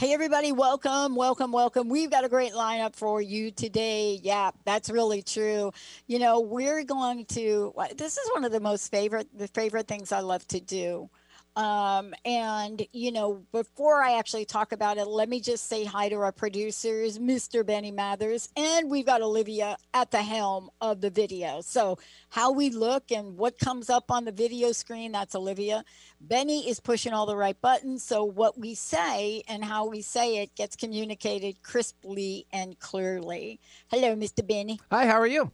[0.00, 1.90] Hey, everybody, welcome, welcome, welcome.
[1.90, 4.18] We've got a great lineup for you today.
[4.22, 5.72] Yeah, that's really true.
[6.06, 10.10] You know, we're going to, this is one of the most favorite, the favorite things
[10.10, 11.10] I love to do.
[11.56, 16.08] Um, and, you know, before I actually talk about it, let me just say hi
[16.08, 17.66] to our producers, Mr.
[17.66, 21.60] Benny Mathers, and we've got Olivia at the helm of the video.
[21.60, 25.84] So, how we look and what comes up on the video screen, that's Olivia.
[26.20, 28.04] Benny is pushing all the right buttons.
[28.04, 33.58] So, what we say and how we say it gets communicated crisply and clearly.
[33.88, 34.46] Hello, Mr.
[34.46, 34.78] Benny.
[34.92, 35.50] Hi, how are you?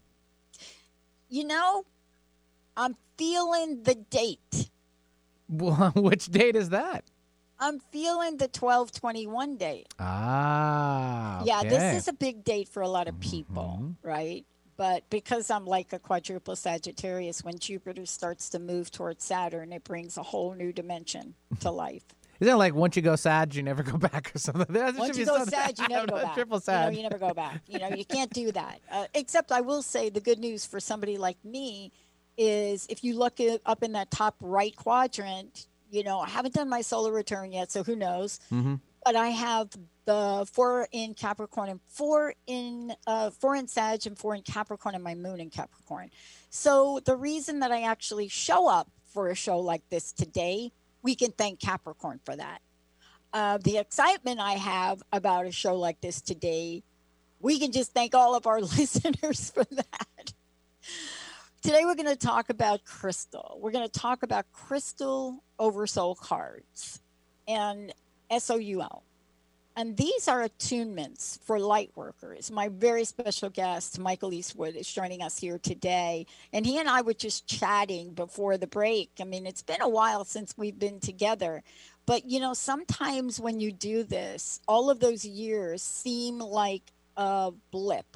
[1.30, 1.86] You know,
[2.76, 4.65] I'm feeling the date
[5.48, 7.04] Well, which date is that?
[7.58, 9.94] I'm feeling the 1221 date.
[9.98, 11.40] Ah.
[11.40, 11.48] Okay.
[11.48, 14.08] Yeah, this is a big date for a lot of people, mm-hmm.
[14.08, 14.44] right?
[14.76, 19.84] But because I'm like a quadruple Sagittarius, when Jupiter starts to move towards Saturn, it
[19.84, 22.04] brings a whole new dimension to life.
[22.40, 24.66] Isn't it like once you go sad, you never go back or something?
[24.96, 26.34] once you go sad, you never go back.
[26.34, 26.84] Triple sad.
[26.84, 27.62] You, know, you never go back.
[27.66, 28.80] You know, you can't do that.
[28.92, 31.92] Uh, except I will say the good news for somebody like me
[32.36, 36.68] is if you look up in that top right quadrant, you know, I haven't done
[36.68, 38.40] my solar return yet, so who knows?
[38.52, 38.76] Mm-hmm.
[39.04, 39.70] But I have
[40.04, 44.94] the four in Capricorn and four in uh, four in Sag and four in Capricorn
[44.94, 46.10] and my moon in Capricorn.
[46.50, 50.72] So the reason that I actually show up for a show like this today,
[51.02, 52.60] we can thank Capricorn for that.
[53.32, 56.82] Uh, the excitement I have about a show like this today,
[57.40, 60.32] we can just thank all of our listeners for that.
[61.66, 63.58] Today we're going to talk about crystal.
[63.60, 67.00] We're going to talk about crystal oversoul cards
[67.48, 67.92] and
[68.30, 69.02] SOUL.
[69.74, 72.52] And these are attunements for light workers.
[72.52, 76.26] My very special guest, Michael Eastwood, is joining us here today.
[76.52, 79.10] And he and I were just chatting before the break.
[79.20, 81.64] I mean, it's been a while since we've been together.
[82.06, 86.84] But, you know, sometimes when you do this, all of those years seem like
[87.16, 88.06] a blip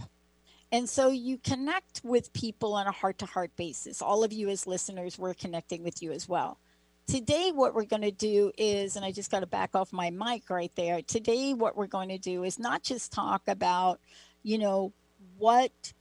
[0.73, 4.01] and so you connect with people on a heart to heart basis.
[4.01, 6.59] All of you as listeners, we're connecting with you as well.
[7.07, 10.11] Today, what we're going to do is, and I just got to back off my
[10.11, 11.03] mic right there.
[11.03, 13.99] Today, what we're going to do is not just talk about,
[14.45, 14.93] you know,
[15.39, 15.93] what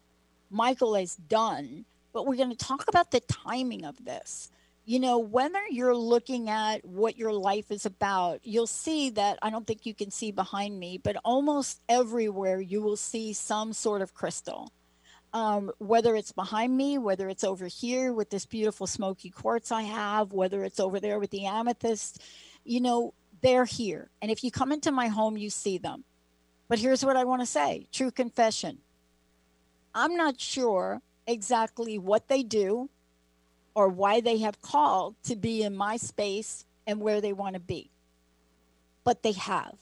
[0.51, 4.51] Michael has done, but we're going to talk about the timing of this
[4.89, 9.51] you know, whether you're looking at what your life is about, you'll see that I
[9.51, 14.01] don't think you can see behind me, but almost everywhere you will see some sort
[14.01, 14.71] of crystal.
[15.31, 19.83] Um, whether it's behind me, whether it's over here with this beautiful smoky quartz I
[19.83, 22.23] have, whether it's over there with the amethyst,
[22.65, 24.09] you know, they're here.
[24.23, 26.03] And if you come into my home, you see them.
[26.67, 28.79] But here's what I want to say true confession.
[29.93, 32.89] I'm not sure exactly what they do
[33.79, 37.61] or why they have called to be in my space and where they want to
[37.61, 37.89] be.
[39.05, 39.75] But they have.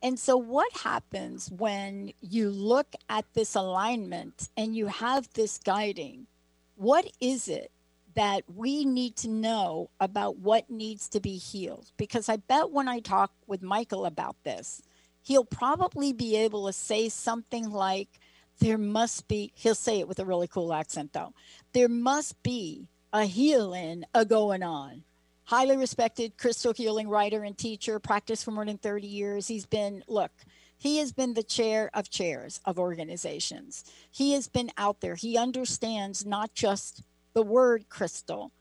[0.00, 6.28] And so, what happens when you look at this alignment and you have this guiding?
[6.76, 7.72] What is it
[8.14, 11.90] that we need to know about what needs to be healed?
[11.96, 14.82] Because I bet when I talk with Michael about this,
[15.20, 18.20] he'll probably be able to say something like,
[18.60, 21.34] There must be, he'll say it with a really cool accent though,
[21.72, 25.02] there must be a healing a going on.
[25.44, 29.48] Highly respected crystal healing writer and teacher, practiced for more than 30 years.
[29.48, 30.30] He's been, look,
[30.78, 33.84] he has been the chair of chairs of organizations.
[34.10, 35.16] He has been out there.
[35.16, 37.02] He understands not just
[37.32, 38.52] the word crystal,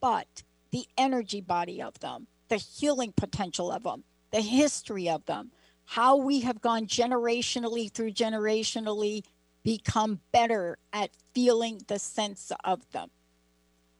[0.00, 0.42] but
[0.72, 5.52] the energy body of them, the healing potential of them, the history of them,
[5.84, 9.24] how we have gone generationally through generationally
[9.62, 13.10] become better at feeling the sense of them.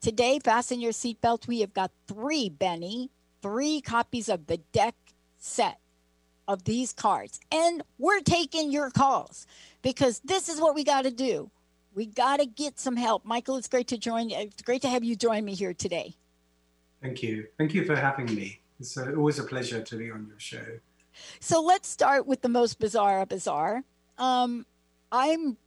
[0.02, 1.46] Today, fasten your seatbelt.
[1.46, 3.08] We have got three, Benny,
[3.40, 4.96] three copies of the deck
[5.38, 5.78] set
[6.49, 7.38] of these cards.
[7.52, 9.46] And we're taking your calls
[9.81, 11.52] because this is what we got to do.
[11.94, 13.25] We got to get some help.
[13.25, 14.38] Michael, it's great to join you.
[14.38, 16.16] It's great to have you join me here today.
[17.00, 17.46] Thank you.
[17.56, 18.60] Thank you for having me.
[18.81, 20.64] It's uh, always a pleasure to be on your show.
[21.38, 23.84] So let's start with the most bizarre of bizarre.
[24.19, 24.66] Um,
[25.12, 25.58] I'm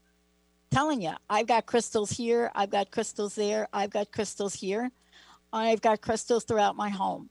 [0.75, 4.91] telling you, I've got crystals here, I've got crystals there, I've got crystals here,
[5.53, 7.29] I've got crystals throughout my home.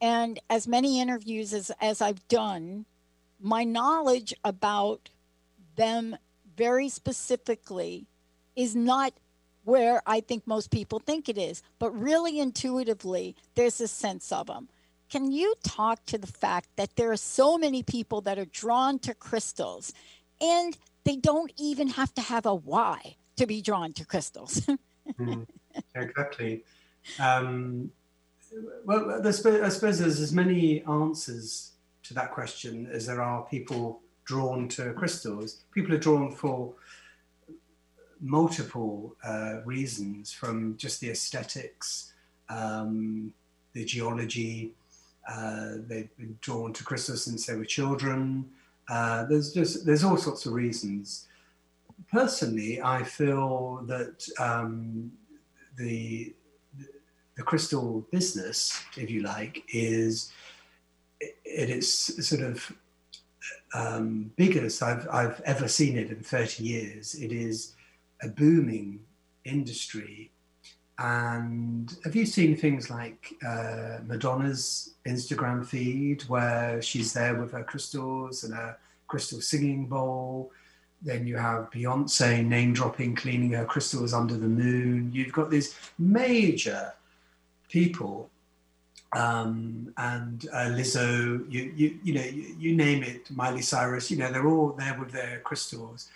[0.00, 2.84] And as many interviews as, as I've done,
[3.38, 5.10] my knowledge about
[5.76, 6.16] them
[6.56, 8.04] very specifically
[8.56, 9.12] is not
[9.62, 14.48] where I think most people think it is, but really intuitively, there's a sense of
[14.48, 14.68] them.
[15.08, 18.98] Can you talk to the fact that there are so many people that are drawn
[19.00, 19.92] to crystals
[20.40, 24.60] and they don't even have to have a why to be drawn to crystals?
[25.18, 25.46] mm,
[25.94, 26.64] exactly.
[27.18, 27.90] Um,
[28.84, 31.72] well, I suppose there's as many answers
[32.04, 35.64] to that question as there are people drawn to crystals.
[35.72, 36.74] People are drawn for
[38.20, 42.12] multiple uh, reasons from just the aesthetics,
[42.48, 43.32] um,
[43.72, 44.72] the geology.
[45.28, 48.48] Uh, they've been drawn to crystals since they were children.
[48.92, 51.26] Uh, there's just there's all sorts of reasons.
[52.10, 55.10] Personally, I feel that um,
[55.78, 56.34] the
[57.38, 60.30] the crystal business, if you like, is
[61.20, 61.90] it is
[62.28, 62.70] sort of
[63.72, 67.14] um, biggest I've, I've ever seen it in 30 years.
[67.14, 67.74] It is
[68.22, 69.00] a booming
[69.46, 70.30] industry.
[71.02, 77.64] And have you seen things like uh, Madonna's Instagram feed where she's there with her
[77.64, 78.78] crystals and her
[79.08, 80.52] crystal singing bowl?
[81.02, 85.10] Then you have Beyonce name dropping, cleaning her crystals under the moon.
[85.12, 86.92] You've got these major
[87.68, 88.30] people
[89.14, 94.16] um, and uh, Lizzo, you, you, you know, you, you, name it, Miley Cyrus, you
[94.16, 96.08] know, they're all there with their crystals.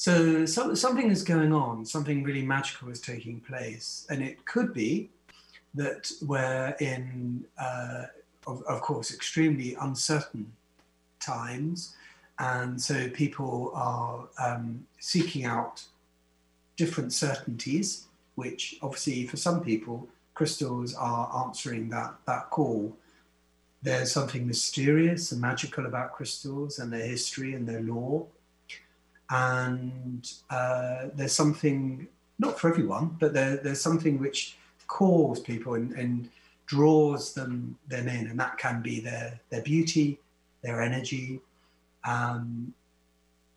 [0.00, 4.06] So, so something is going on, something really magical is taking place.
[4.08, 5.10] And it could be
[5.74, 8.04] that we're in, uh,
[8.46, 10.50] of, of course, extremely uncertain
[11.20, 11.96] times.
[12.38, 15.84] And so people are um, seeking out
[16.78, 18.06] different certainties,
[18.36, 22.96] which obviously for some people, crystals are answering that, that call.
[23.82, 28.26] There's something mysterious and magical about crystals and their history and their lore
[29.30, 34.56] and uh, there's something not for everyone, but there, there's something which
[34.86, 36.28] calls people and, and
[36.66, 40.18] draws them them in, and that can be their their beauty,
[40.62, 41.40] their energy.
[42.04, 42.74] Um,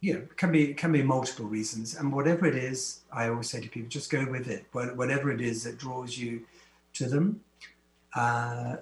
[0.01, 3.61] you know, can be can be multiple reasons, and whatever it is, I always say
[3.61, 4.65] to people, just go with it.
[4.71, 6.43] Whatever it is that draws you
[6.93, 7.41] to them,
[8.15, 8.77] uh,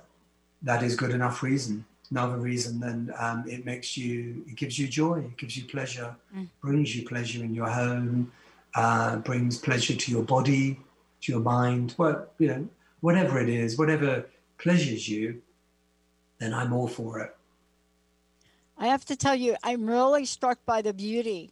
[0.63, 4.87] that is good enough reason another reason then um, it makes you it gives you
[4.87, 6.47] joy it gives you pleasure mm.
[6.61, 8.31] brings you pleasure in your home
[8.75, 10.79] uh, brings pleasure to your body
[11.21, 12.67] to your mind well you know
[12.99, 14.25] whatever it is whatever
[14.57, 15.41] pleasures you
[16.39, 17.35] then i'm all for it
[18.77, 21.51] i have to tell you i'm really struck by the beauty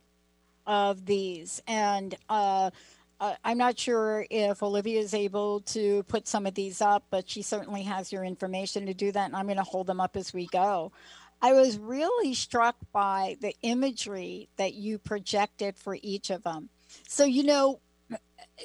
[0.67, 2.69] of these and uh,
[3.19, 7.29] uh, I'm not sure if Olivia is able to put some of these up, but
[7.29, 9.25] she certainly has your information to do that.
[9.25, 10.91] And I'm going to hold them up as we go.
[11.41, 16.69] I was really struck by the imagery that you projected for each of them.
[17.07, 17.79] So, you know,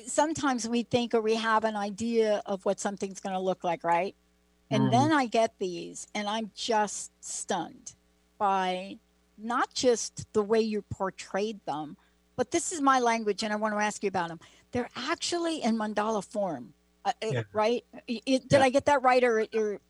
[0.06, 3.84] sometimes we think or we have an idea of what something's going to look like,
[3.84, 4.14] right?
[4.70, 4.90] And mm.
[4.90, 7.92] then I get these and I'm just stunned
[8.38, 8.98] by
[9.38, 11.96] not just the way you portrayed them,
[12.36, 14.40] but this is my language and I want to ask you about them.
[14.72, 16.74] They're actually in mandala form,
[17.04, 17.42] uh, uh yeah.
[17.52, 17.84] right?
[18.08, 18.62] It, did yeah.
[18.62, 19.22] I get that right?
[19.22, 19.80] Or, or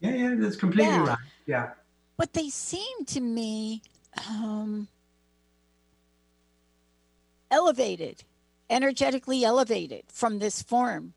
[0.00, 1.06] yeah, yeah, that's completely yeah.
[1.06, 1.18] right.
[1.46, 1.70] Yeah.
[2.16, 3.82] But they seem to me
[4.28, 4.88] um,
[7.50, 8.24] elevated,
[8.68, 11.14] energetically elevated from this form.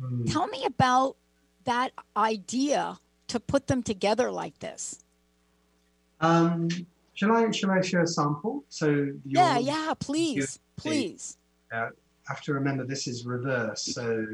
[0.00, 0.32] Mm.
[0.32, 1.16] Tell me about
[1.64, 2.98] that idea
[3.28, 5.04] to put them together like this.
[6.20, 6.68] Um,
[7.18, 8.62] Shall I shall I share a sample?
[8.68, 11.36] So yeah, yeah, please, please.
[11.72, 11.88] Uh, I
[12.28, 13.82] have to remember this is reverse.
[13.82, 14.24] So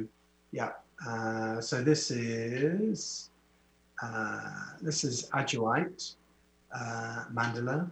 [0.52, 0.72] yeah,
[1.08, 3.30] uh, so this is
[4.02, 4.50] uh,
[4.82, 6.16] this is Ajoite
[6.78, 7.88] uh, mandala,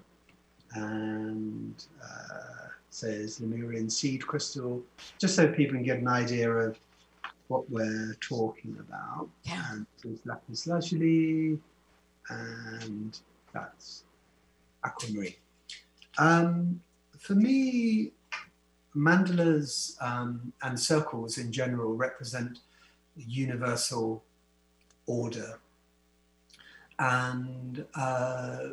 [0.74, 4.82] and uh, says Lemurian seed crystal,
[5.18, 6.78] just so people can get an idea of
[7.48, 9.26] what we're talking about.
[9.44, 9.64] Yeah.
[9.72, 11.58] And there's lapis lazuli,
[12.28, 13.18] and
[13.54, 14.04] that's
[14.84, 15.34] aquamarine.
[16.18, 16.80] Um,
[17.18, 18.12] for me,
[18.94, 22.58] mandalas um, and circles in general represent
[23.16, 24.22] universal
[25.06, 25.58] order.
[26.98, 28.68] And uh,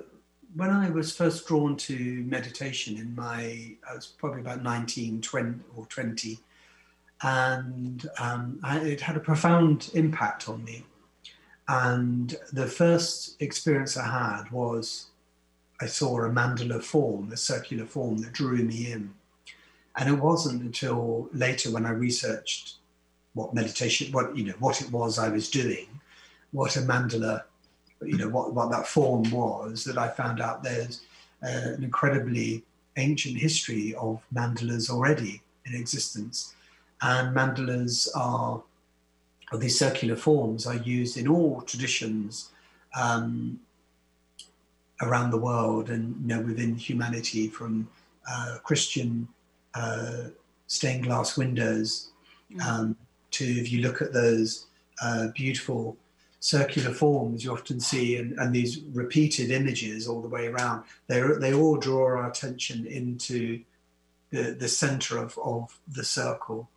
[0.56, 5.60] when I was first drawn to meditation in my, I was probably about 19, 20
[5.75, 6.39] or 20,
[7.22, 10.86] and um, I, it had a profound impact on me.
[11.68, 15.08] And the first experience I had was
[15.81, 19.13] I saw a mandala form, a circular form that drew me in.
[19.95, 22.75] And it wasn't until later when I researched
[23.33, 25.88] what meditation, what you know, what it was I was doing,
[26.51, 27.43] what a mandala,
[28.01, 31.01] you know, what, what that form was, that I found out there's
[31.43, 32.63] uh, an incredibly
[32.98, 36.53] ancient history of mandalas already in existence.
[37.01, 38.62] And mandalas are,
[39.51, 42.50] or these circular forms are used in all traditions
[43.00, 43.59] um,
[45.01, 47.88] around the world and you know, within humanity from
[48.29, 49.27] uh, Christian
[49.74, 50.25] uh,
[50.68, 52.12] stained glass windows
[52.51, 52.62] mm.
[52.62, 52.96] um,
[53.32, 54.68] to if you look at those
[55.01, 55.98] uh, beautiful
[56.41, 61.22] circular forms you often see and, and, these repeated images all the way around they
[61.39, 63.62] they all draw our attention into
[64.29, 66.70] the, the center of, of the circle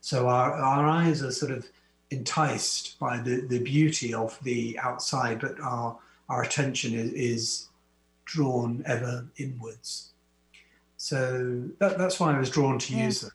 [0.00, 1.68] so our, our eyes are sort of
[2.10, 5.96] enticed by the, the beauty of the outside but our
[6.28, 7.68] our attention is, is
[8.24, 10.12] drawn ever inwards
[10.96, 13.04] so that, that's why i was drawn to yeah.
[13.04, 13.30] use them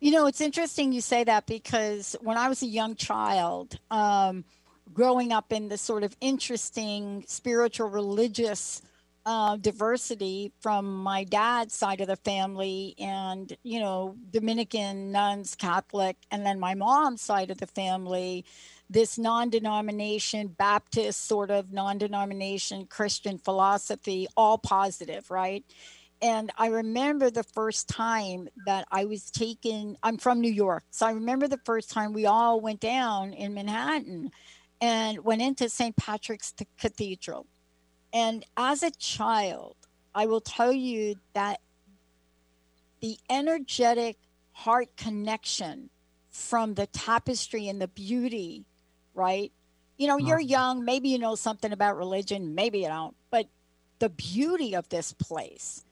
[0.00, 4.44] you know, it's interesting you say that because when I was a young child, um,
[4.92, 8.82] growing up in the sort of interesting spiritual religious
[9.26, 16.16] uh, diversity from my dad's side of the family and you know dominican nuns catholic
[16.30, 18.46] and then my mom's side of the family
[18.90, 25.64] this non-denomination baptist sort of non-denomination christian philosophy all positive right
[26.22, 30.84] and I remember the first time that I was taken, I'm from New York.
[30.90, 34.30] So I remember the first time we all went down in Manhattan
[34.80, 35.96] and went into St.
[35.96, 37.46] Patrick's Cathedral.
[38.12, 39.76] And as a child,
[40.14, 41.60] I will tell you that
[43.00, 44.18] the energetic
[44.52, 45.88] heart connection
[46.30, 48.66] from the tapestry and the beauty,
[49.20, 49.52] right?
[49.98, 50.56] You know, you're uh-huh.
[50.56, 53.46] young, maybe you know something about religion, maybe you don't, but
[53.98, 55.84] the beauty of this place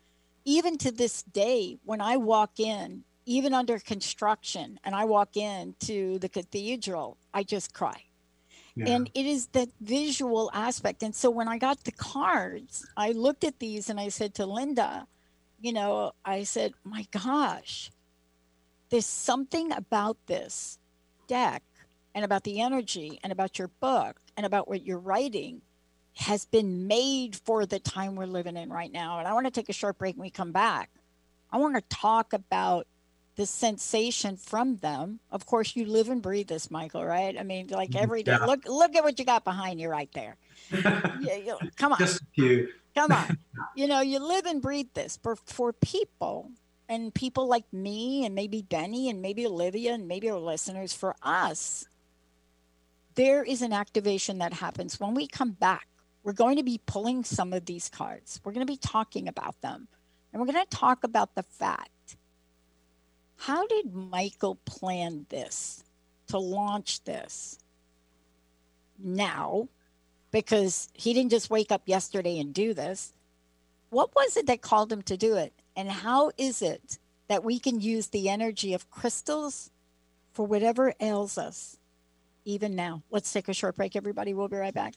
[0.49, 6.19] even to this day, when I walk in, even under construction, and I walk into
[6.19, 8.05] the cathedral, I just cry.
[8.75, 8.89] Yeah.
[8.89, 11.03] And it is that visual aspect.
[11.03, 14.47] And so when I got the cards, I looked at these and I said to
[14.47, 15.07] Linda,
[15.61, 17.91] you know, I said, my gosh,
[18.89, 20.79] there's something about this
[21.27, 21.63] deck
[22.15, 25.62] and about the energy and about your book and about what you're writing
[26.17, 29.19] has been made for the time we're living in right now.
[29.19, 30.91] And I want to take a short break when we come back.
[31.50, 32.87] I want to talk about
[33.37, 35.21] the sensation from them.
[35.31, 37.38] Of course, you live and breathe this, Michael, right?
[37.38, 38.03] I mean, like mm-hmm.
[38.03, 38.33] every day.
[38.33, 38.45] Yeah.
[38.45, 40.37] Look, look at what you got behind you right there.
[40.73, 41.99] you, you, come on.
[41.99, 42.69] Just a few.
[42.95, 43.38] come on.
[43.75, 45.19] You know, you live and breathe this.
[45.23, 46.50] For for people
[46.88, 51.15] and people like me and maybe Benny and maybe Olivia and maybe our listeners, for
[51.23, 51.87] us,
[53.19, 55.89] there is an activation that happens when we come back
[56.29, 58.39] we're going to be pulling some of these cards.
[58.45, 59.89] We're going to be talking about them.
[60.31, 61.89] And we're going to talk about the fact
[63.39, 65.83] how did Michael plan this
[66.27, 67.59] to launch this
[68.99, 69.69] now?
[70.33, 73.15] Because he didn't just wake up yesterday and do this.
[73.89, 75.55] What was it that called him to do it?
[75.75, 76.99] And how is it
[77.29, 79.71] that we can use the energy of crystals
[80.35, 81.78] for whatever ails us,
[82.49, 83.02] even now?
[83.11, 84.35] Let's take a short break, everybody.
[84.35, 84.95] We'll be right back.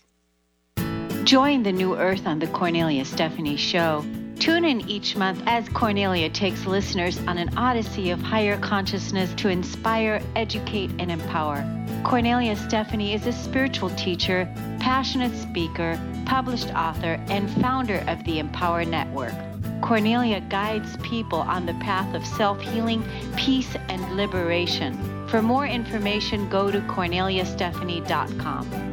[1.24, 4.04] Join the new earth on the Cornelia Stephanie Show.
[4.40, 9.50] Tune in each month as Cornelia takes listeners on an odyssey of higher consciousness to
[9.50, 11.64] inspire, educate, and empower.
[12.04, 18.84] Cornelia Stephanie is a spiritual teacher, passionate speaker, published author, and founder of the Empower
[18.84, 19.34] Network.
[19.82, 23.04] Cornelia guides people on the path of self healing,
[23.36, 24.98] peace, and liberation.
[25.28, 28.92] For more information, go to corneliastephanie.com.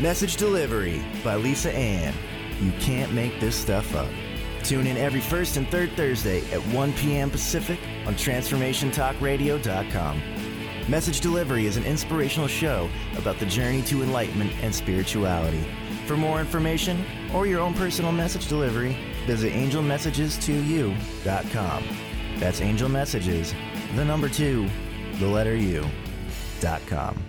[0.00, 2.14] Message Delivery by Lisa Ann.
[2.60, 4.08] You can't make this stuff up.
[4.62, 7.30] Tune in every first and third Thursday at 1 p.m.
[7.30, 10.22] Pacific on TransformationTalkRadio.com.
[10.88, 15.64] Message Delivery is an inspirational show about the journey to enlightenment and spirituality.
[16.06, 17.04] For more information
[17.34, 21.84] or your own personal message delivery, visit angelmessages2u.com.
[22.38, 23.54] That's Angel Messages,
[23.96, 24.68] the number two,
[25.18, 25.84] the letter U,
[26.60, 27.20] dot com.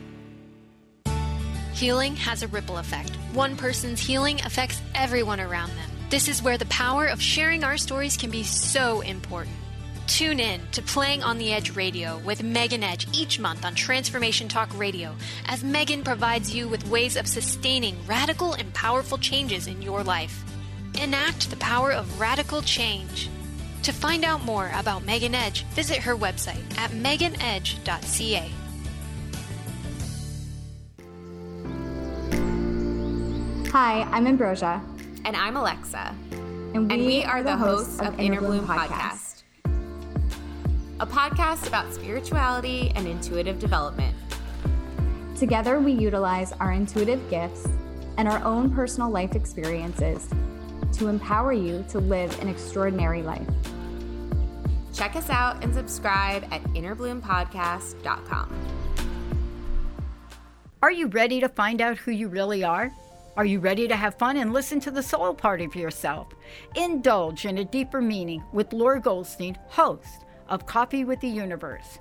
[1.74, 3.16] Healing has a ripple effect.
[3.34, 5.89] One person's healing affects everyone around them.
[6.10, 9.56] This is where the power of sharing our stories can be so important.
[10.08, 14.48] Tune in to Playing on the Edge Radio with Megan Edge each month on Transformation
[14.48, 19.82] Talk Radio as Megan provides you with ways of sustaining radical and powerful changes in
[19.82, 20.44] your life.
[21.01, 23.30] Enact the power of radical change.
[23.83, 28.51] To find out more about Megan Edge, visit her website at meganedge.ca.
[33.71, 34.81] Hi, I'm Ambrosia.
[35.25, 36.13] And I'm Alexa.
[36.74, 38.89] And we, and we are the hosts, of Inner Bloom podcast.
[38.89, 39.43] podcast,
[41.00, 44.15] a podcast about spirituality and intuitive development.
[45.38, 47.65] Together, we utilize our intuitive gifts
[48.17, 50.29] and our own personal life experiences
[50.93, 53.48] to empower you to live an extraordinary life.
[54.93, 58.53] Check us out and subscribe at innerbloompodcast.com.
[60.81, 62.91] Are you ready to find out who you really are?
[63.38, 66.27] Are you ready to have fun and listen to the soul part of yourself?
[66.75, 72.00] Indulge in a deeper meaning with Laura Goldstein, host of Coffee with the Universe.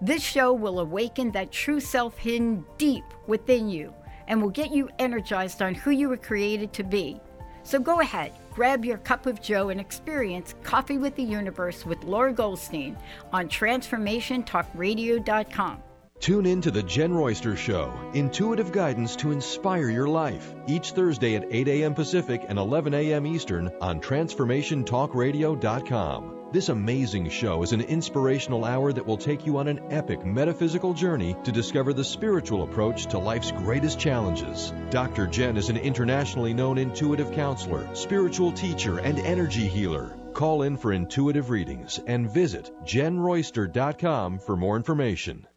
[0.00, 3.94] This show will awaken that true self hidden deep within you
[4.26, 7.20] and will get you energized on who you were created to be.
[7.64, 12.04] So go ahead, grab your cup of joe and experience Coffee with the Universe with
[12.04, 12.96] Laura Goldstein
[13.32, 15.82] on transformationtalkradio.com.
[16.20, 21.34] Tune in to the Jen Royster Show, intuitive guidance to inspire your life, each Thursday
[21.34, 21.92] at 8 a.m.
[21.94, 23.26] Pacific and 11 a.m.
[23.26, 26.43] Eastern on TransformationTalkRadio.com.
[26.54, 30.94] This amazing show is an inspirational hour that will take you on an epic metaphysical
[30.94, 34.72] journey to discover the spiritual approach to life's greatest challenges.
[34.90, 35.26] Dr.
[35.26, 40.16] Jen is an internationally known intuitive counselor, spiritual teacher, and energy healer.
[40.32, 45.48] Call in for intuitive readings and visit jenroyster.com for more information.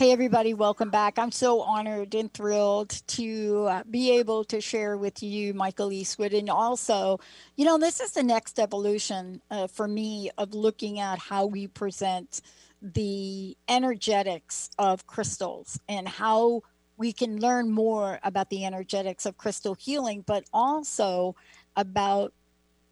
[0.00, 1.18] Hey, everybody, welcome back.
[1.18, 6.32] I'm so honored and thrilled to uh, be able to share with you, Michael Eastwood.
[6.32, 7.20] And also,
[7.54, 11.66] you know, this is the next evolution uh, for me of looking at how we
[11.66, 12.40] present
[12.80, 16.62] the energetics of crystals and how
[16.96, 21.36] we can learn more about the energetics of crystal healing, but also
[21.76, 22.32] about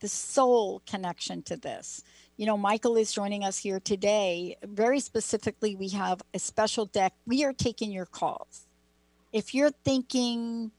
[0.01, 2.05] the soul connection to this
[2.39, 4.57] you know, Michael is joining us here today.
[4.63, 7.13] Very specifically, we have a special deck.
[7.27, 8.65] We are taking your calls.
[9.33, 10.71] If you're thinking,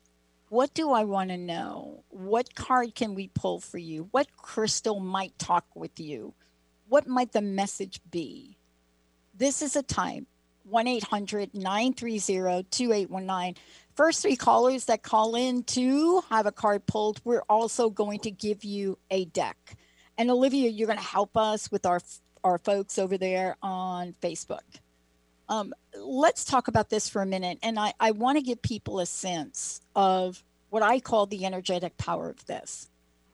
[0.48, 2.06] what do I want to know?
[2.10, 4.08] What card can we pull for you?
[4.12, 6.34] What crystal might talk with you?
[6.88, 8.56] What might the message be?
[9.38, 10.28] This is a time
[10.64, 13.62] 1 800 930 2819.
[13.96, 18.32] First three callers that call in to have a card pulled, we're also going to
[18.32, 19.76] give you a deck.
[20.20, 22.02] And Olivia, you're going to help us with our
[22.44, 24.80] our folks over there on Facebook.
[25.48, 27.58] Um, let's talk about this for a minute.
[27.64, 31.98] And I, I want to give people a sense of what I call the energetic
[31.98, 32.90] power of this.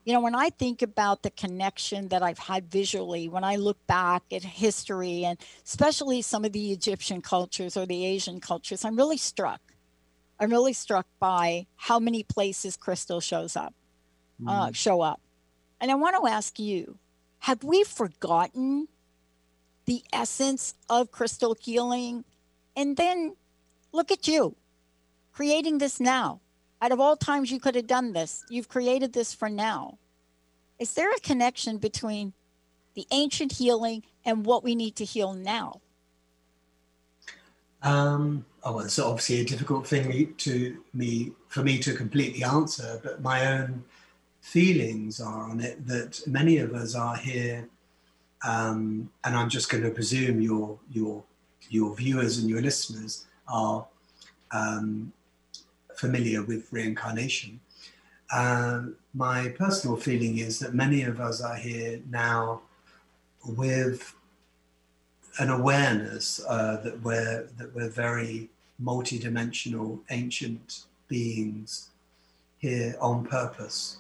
[0.05, 3.77] You know, when I think about the connection that I've had visually, when I look
[3.87, 8.95] back at history and especially some of the Egyptian cultures or the Asian cultures, I'm
[8.95, 9.61] really struck.
[10.39, 13.73] I'm really struck by how many places crystal shows up,
[14.41, 14.49] mm.
[14.49, 15.19] uh, show up.
[15.79, 16.97] And I want to ask you
[17.39, 18.87] have we forgotten
[19.85, 22.25] the essence of crystal healing?
[22.75, 23.35] And then
[23.91, 24.55] look at you
[25.31, 26.39] creating this now.
[26.81, 29.97] Out of all times you could have done this, you've created this for now.
[30.79, 32.33] Is there a connection between
[32.95, 35.81] the ancient healing and what we need to heal now?
[37.81, 43.21] Um, oh, it's obviously a difficult thing to me for me to completely answer, but
[43.21, 43.83] my own
[44.45, 47.67] feelings are on it that many of us are here,
[48.47, 51.23] um, and I'm just going to presume your your
[51.69, 53.87] your viewers and your listeners are
[54.51, 55.11] um,
[55.95, 57.59] familiar with reincarnation.
[58.31, 58.83] Uh,
[59.15, 62.61] my personal feeling is that many of us are here now
[63.47, 64.13] with
[65.39, 71.89] an awareness uh, that we're that we're very multidimensional ancient beings
[72.59, 73.97] here on purpose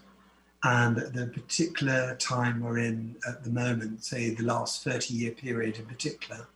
[0.65, 5.77] and the particular time we're in at the moment, say the last 30 year period
[5.77, 6.47] in particular,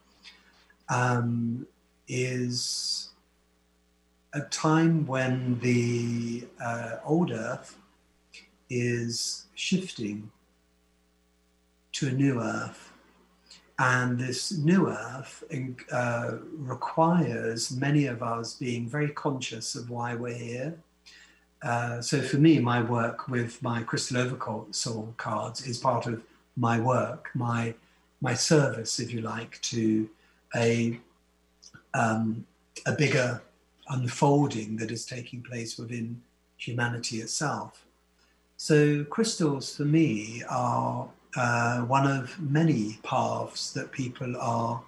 [0.89, 1.67] um,
[2.07, 3.09] is
[4.33, 7.77] a time when the uh, old Earth
[8.67, 10.31] is shifting
[11.91, 12.91] to a new Earth.
[13.77, 15.43] And this new Earth
[15.91, 20.79] uh, requires many of us being very conscious of why we're here
[21.61, 26.23] uh, so for me, my work with my crystal oversoul cards is part of
[26.55, 27.73] my work, my
[28.21, 30.09] my service, if you like, to
[30.55, 30.99] a
[31.93, 32.45] um,
[32.85, 33.41] a bigger
[33.89, 36.21] unfolding that is taking place within
[36.57, 37.85] humanity itself.
[38.57, 44.81] So crystals for me are uh, one of many paths that people are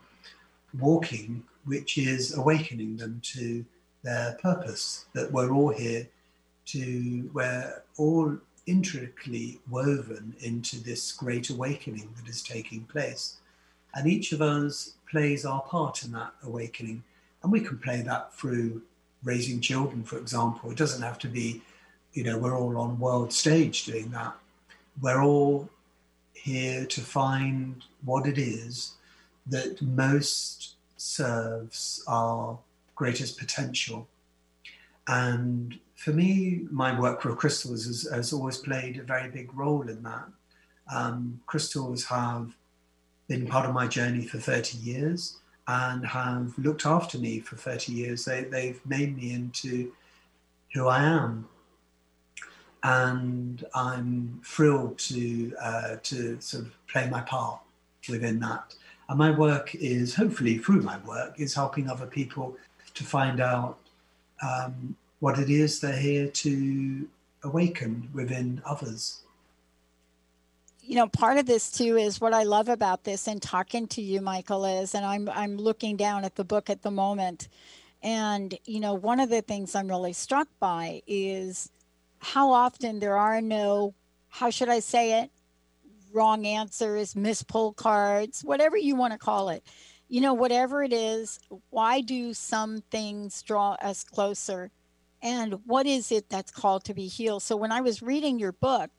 [0.80, 3.66] walking, which is awakening them to
[4.04, 5.06] their purpose.
[5.14, 6.08] That we're all here
[6.72, 13.38] to where all intricately woven into this great awakening that is taking place.
[13.96, 17.04] And each of us plays our part in that awakening.
[17.44, 18.82] And we can play that through
[19.24, 20.72] raising children, for example.
[20.72, 21.62] It doesn't have to be
[22.14, 24.36] you know, we're all on world stage doing that.
[25.02, 25.70] We're all
[26.34, 28.94] here to find what it is
[29.48, 32.58] that most serves our
[32.96, 34.08] greatest potential.
[35.08, 39.88] And for me, my work with crystals has, has always played a very big role
[39.88, 40.28] in that.
[40.92, 42.56] Um, crystals have
[43.28, 45.38] been part of my journey for 30 years
[45.68, 48.26] and have looked after me for 30 years.
[48.26, 49.94] They, they've made me into
[50.74, 51.48] who I am.
[52.82, 57.60] And I'm thrilled to, uh, to sort of play my part
[58.10, 58.74] within that.
[59.08, 62.58] And my work is, hopefully, through my work, is helping other people
[62.96, 63.78] to find out
[64.42, 67.08] um, what it is they're here to
[67.44, 69.22] awaken within others.
[70.82, 74.02] You know part of this too is what i love about this and talking to
[74.02, 77.48] you michael is and i'm i'm looking down at the book at the moment
[78.04, 81.70] and you know one of the things i'm really struck by is
[82.20, 83.94] how often there are no
[84.28, 85.30] how should i say it
[86.12, 89.64] wrong answers mispull cards whatever you want to call it.
[90.10, 94.72] You know whatever it is why do some things draw us closer
[95.24, 98.52] and what is it that's called to be healed so when i was reading your
[98.52, 98.90] book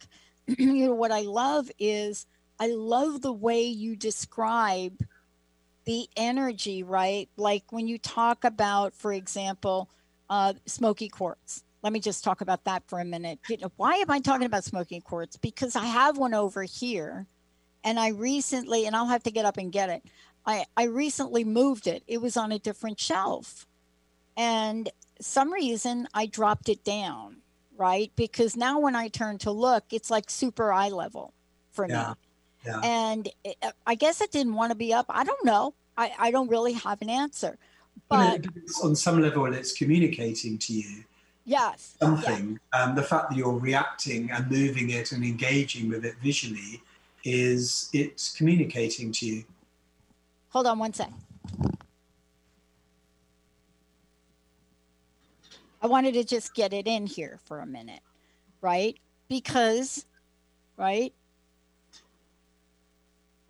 [0.59, 2.27] you know, what I love is
[2.59, 5.01] I love the way you describe
[5.85, 7.29] the energy, right?
[7.37, 9.89] Like when you talk about, for example,
[10.31, 11.65] uh, smoky quartz.
[11.83, 13.41] Let me just talk about that for a minute.
[13.49, 15.37] You know, why am I talking about smoky quartz?
[15.37, 17.27] Because I have one over here,
[17.83, 20.05] and I recently, and I'll have to get up and get it.
[20.47, 22.05] I I recently moved it.
[22.07, 23.67] It was on a different shelf,
[24.37, 24.89] and
[25.23, 27.43] some reason I dropped it down
[27.77, 28.13] right?
[28.17, 31.35] Because now when I turn to look, it's like super eye level
[31.73, 32.11] for yeah.
[32.11, 32.15] me.
[32.67, 32.81] Yeah.
[32.85, 35.07] And it, uh, I guess it didn't want to be up.
[35.09, 35.75] I don't know.
[35.97, 37.59] I, I don't really have an answer.
[38.09, 38.47] But
[38.85, 41.05] on some level, it's communicating to you.
[41.45, 41.97] Yes.
[41.99, 42.61] Something.
[42.73, 42.83] Yeah.
[42.83, 46.81] Um, the fact that you're reacting and moving it and engaging with it visually
[47.25, 49.45] is it's communicating to you.
[50.51, 51.11] Hold on one sec.
[55.83, 58.01] I wanted to just get it in here for a minute,
[58.61, 58.97] right?
[59.29, 60.07] Because,
[60.77, 61.13] right?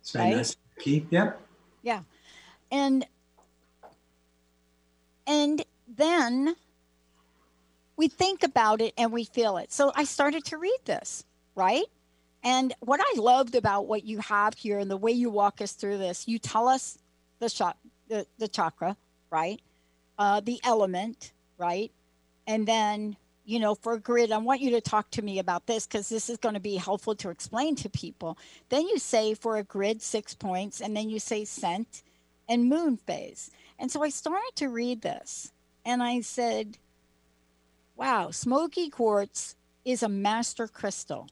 [0.01, 0.35] It's very right?
[0.37, 0.57] nice.
[0.79, 1.33] Keep, yeah.
[1.83, 2.01] Yeah.
[2.71, 3.05] And
[5.27, 6.55] and then
[7.95, 9.71] we think about it and we feel it.
[9.71, 11.23] So I started to read this,
[11.55, 11.85] right?
[12.43, 15.73] And what I loved about what you have here and the way you walk us
[15.73, 16.97] through this, you tell us
[17.39, 17.77] the shot,
[18.09, 18.97] the, the chakra,
[19.29, 19.61] right?
[20.17, 21.91] Uh, the element, right?
[22.47, 25.85] And then, you know, for grid, I want you to talk to me about this
[25.85, 28.37] because this is going to be helpful to explain to people.
[28.69, 32.03] Then you say for a grid, six points, and then you say scent
[32.47, 33.51] and moon phase.
[33.79, 35.51] And so I started to read this
[35.85, 36.77] and I said,
[37.95, 41.29] wow, smoky quartz is a master crystal.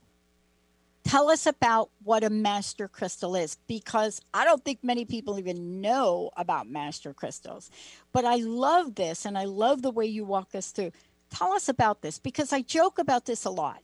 [1.04, 5.80] Tell us about what a master crystal is because I don't think many people even
[5.80, 7.70] know about master crystals.
[8.12, 10.92] But I love this and I love the way you walk us through.
[11.30, 13.82] Tell us about this because I joke about this a lot.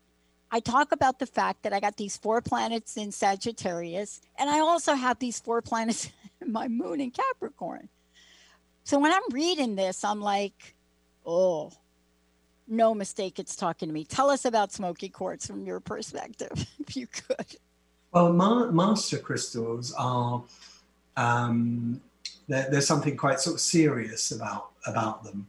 [0.50, 4.60] I talk about the fact that I got these four planets in Sagittarius and I
[4.60, 7.88] also have these four planets in my moon in Capricorn.
[8.84, 10.74] So when I'm reading this, I'm like,
[11.26, 11.72] oh,
[12.68, 14.04] no mistake it's talking to me.
[14.04, 17.56] Tell us about smoky quartz from your perspective, if you could.
[18.12, 20.42] Well, ma- master crystals are
[21.16, 22.00] um,
[22.48, 25.46] there's something quite sort of serious about about them.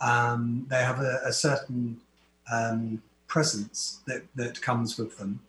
[0.00, 2.00] Um, they have a, a certain
[2.52, 5.40] um, presence that, that comes with them,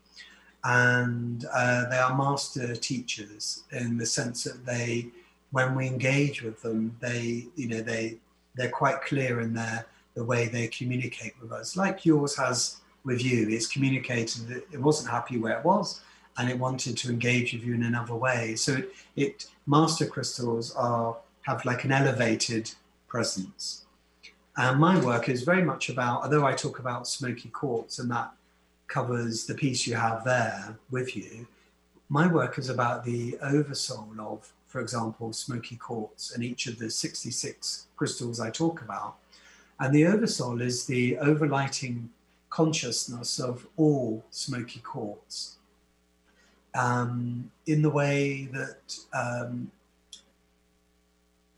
[0.63, 5.07] and uh, they are master teachers in the sense that they,
[5.51, 8.17] when we engage with them, they you know they
[8.55, 13.23] they're quite clear in their the way they communicate with us, like yours has with
[13.23, 13.47] you.
[13.49, 16.01] It's communicated that it wasn't happy where it was
[16.37, 18.55] and it wanted to engage with you in another way.
[18.55, 22.71] So it, it master crystals are have like an elevated
[23.07, 23.85] presence.
[24.57, 28.31] And my work is very much about, although I talk about smoky quartz and that
[28.87, 31.47] covers the piece you have there with you,
[32.09, 36.89] my work is about the oversoul of, for example, smoky quartz and each of the
[36.89, 39.17] 66 crystals I talk about
[39.79, 42.07] and the oversoul is the overlighting
[42.49, 45.57] consciousness of all smoky quartz.
[46.73, 49.71] Um, in the way that um,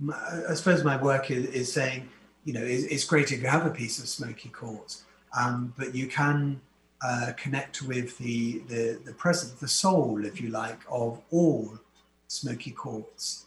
[0.09, 2.07] I suppose my work is, is saying,
[2.45, 5.03] you know, it's, it's, great if you have a piece of smoky quartz,
[5.37, 6.61] um, but you can
[7.03, 11.79] uh, connect with the, the, the presence, the soul, if you like, of all
[12.27, 13.45] smoky quartz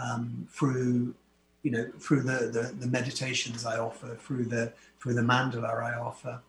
[0.00, 1.14] um, through
[1.62, 5.98] you know, through the, the, the meditations I offer, through the through the mandala I
[5.98, 6.40] offer.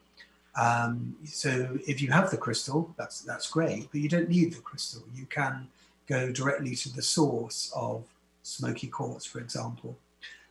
[0.60, 4.62] Um, so if you have the crystal, that's that's great, but you don't need the
[4.62, 5.04] crystal.
[5.15, 5.67] You can
[6.08, 8.04] go directly to the source of
[8.43, 9.97] smoky quartz, for example.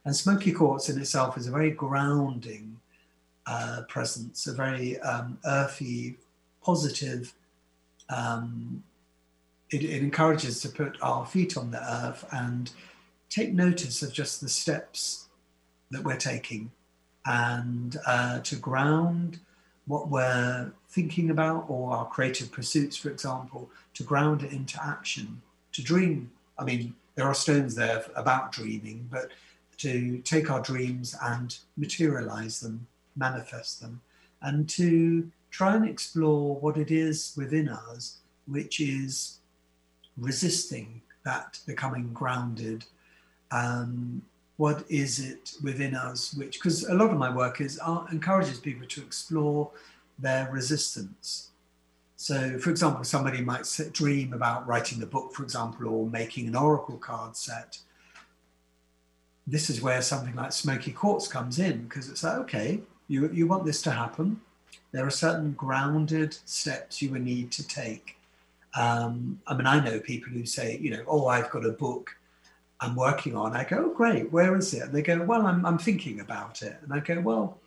[0.05, 2.81] And smoky quartz in itself is a very grounding
[3.47, 6.17] uh, presence, a very um, earthy,
[6.63, 7.33] positive.
[8.09, 8.83] Um,
[9.71, 12.71] it, it encourages to put our feet on the earth and
[13.33, 15.29] take notice of just the steps
[15.91, 16.71] that we're taking
[17.27, 19.39] and uh, to ground
[19.87, 25.41] what we're thinking about or our creative pursuits, for example, to ground it into action,
[25.73, 26.31] to dream.
[26.59, 29.31] I mean, there are stones there about dreaming, but
[29.79, 34.01] to take our dreams and materialize them, manifest them,
[34.43, 39.39] and to try and explore what it is within us which is
[40.17, 42.85] resisting that becoming grounded.
[43.53, 44.23] Um,
[44.57, 48.59] what is it within us which, because a lot of my work is uh, encourages
[48.59, 49.71] people to explore
[50.19, 51.51] their resistance.
[52.17, 56.55] So, for example, somebody might dream about writing a book, for example, or making an
[56.55, 57.79] oracle card set.
[59.47, 63.49] This is where something like smoky quartz comes in because it's like, okay, you, you
[63.49, 64.41] want this to happen.
[64.93, 68.17] There are certain grounded steps you will need to take.
[68.79, 72.15] Um, I mean, I know people who say, you know, oh, I've got a book
[72.83, 73.55] I'm working on.
[73.55, 74.83] I go, oh, great, where is it?
[74.83, 76.77] And they go, well, I'm, I'm thinking about it.
[76.83, 77.61] And I go, well,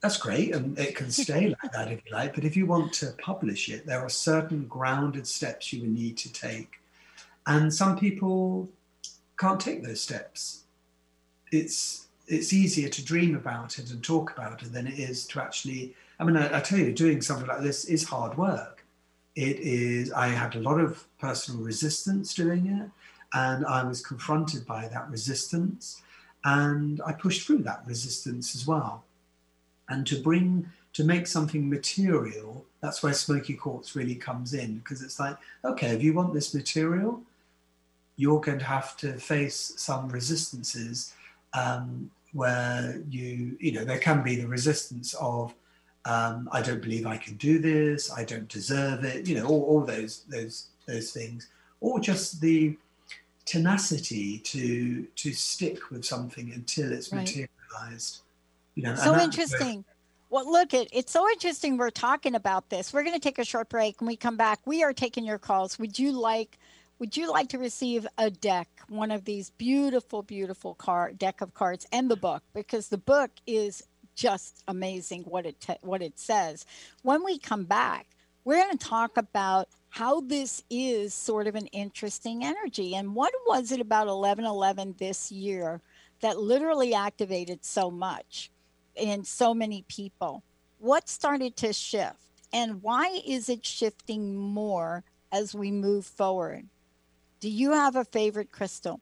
[0.00, 2.92] that's great and it can stay like that if you like but if you want
[2.92, 6.80] to publish it there are certain grounded steps you will need to take
[7.46, 8.68] and some people
[9.38, 10.64] can't take those steps
[11.52, 15.40] it's it's easier to dream about it and talk about it than it is to
[15.40, 18.84] actually i mean i, I tell you doing something like this is hard work
[19.36, 22.90] it is i had a lot of personal resistance doing it
[23.34, 26.02] and i was confronted by that resistance
[26.44, 29.04] and i pushed through that resistance as well.
[29.88, 35.02] And to bring to make something material that's where smoky quartz really comes in because
[35.02, 37.22] it's like okay if you want this material
[38.16, 41.14] you're going to have to face some resistances
[41.54, 45.54] um, where you you know there can be the resistance of
[46.04, 49.62] um, I don't believe I can do this I don't deserve it you know all,
[49.62, 51.48] all those those those things.
[51.80, 52.76] Or just the
[53.44, 57.20] tenacity to to stick with something until it's right.
[57.20, 58.22] materialized
[58.74, 59.84] you know, so interesting.
[60.30, 62.92] Well, look, it, it's so interesting we're talking about this.
[62.92, 64.00] We're going to take a short break.
[64.00, 65.78] When we come back, we are taking your calls.
[65.78, 66.58] Would you like
[66.98, 71.52] would you like to receive a deck, one of these beautiful, beautiful card deck of
[71.52, 72.44] cards, and the book?
[72.54, 73.82] Because the book is
[74.14, 76.64] just amazing what it te- what it says.
[77.02, 78.06] When we come back,
[78.44, 83.30] we're going to talk about how this is sort of an interesting energy and what
[83.46, 85.82] was it about 1111 this year
[86.22, 88.50] that literally activated so much
[88.96, 90.42] in so many people.
[90.78, 92.16] What started to shift
[92.54, 96.66] and why is it shifting more as we move forward?
[97.40, 98.98] Do you have a favorite crystal?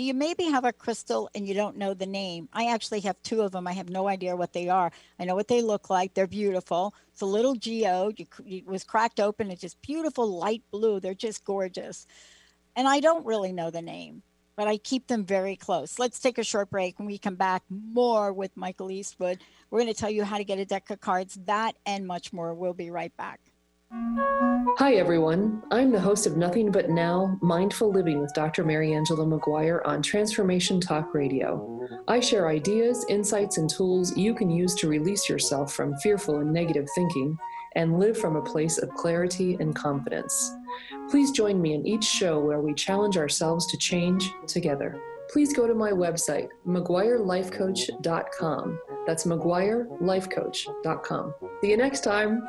[0.00, 2.48] Do you maybe have a crystal and you don't know the name?
[2.54, 3.66] I actually have two of them.
[3.66, 4.90] I have no idea what they are.
[5.18, 6.14] I know what they look like.
[6.14, 6.94] They're beautiful.
[7.12, 8.26] It's a little geode.
[8.46, 9.50] it was cracked open.
[9.50, 11.00] It's just beautiful light blue.
[11.00, 12.06] They're just gorgeous.
[12.76, 14.22] And I don't really know the name
[14.56, 15.98] but I keep them very close.
[15.98, 16.98] Let's take a short break.
[16.98, 19.38] When we come back, more with Michael Eastwood.
[19.70, 22.32] We're going to tell you how to get a deck of cards, that and much
[22.32, 22.54] more.
[22.54, 23.40] We'll be right back.
[24.80, 25.62] Hi, everyone.
[25.70, 28.64] I'm the host of Nothing But Now Mindful Living with Dr.
[28.64, 31.86] Mary Angela McGuire on Transformation Talk Radio.
[32.08, 36.50] I share ideas, insights, and tools you can use to release yourself from fearful and
[36.52, 37.36] negative thinking
[37.74, 40.54] and live from a place of clarity and confidence.
[41.10, 44.98] Please join me in each show where we challenge ourselves to change together.
[45.30, 48.80] Please go to my website, McGuireLifeCoach.com.
[49.06, 51.34] That's McGuireLifeCoach.com.
[51.60, 52.48] See you next time.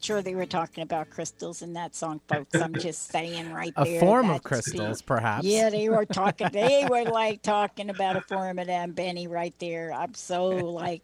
[0.00, 2.54] Not sure they were talking about crystals in that song, folks.
[2.58, 4.00] I'm just saying right A there.
[4.00, 5.44] form of crystals, the- perhaps.
[5.44, 6.48] Yeah, they were talking.
[6.54, 9.92] They were like talking about a form of them, Benny, right there.
[9.92, 11.02] I'm so like,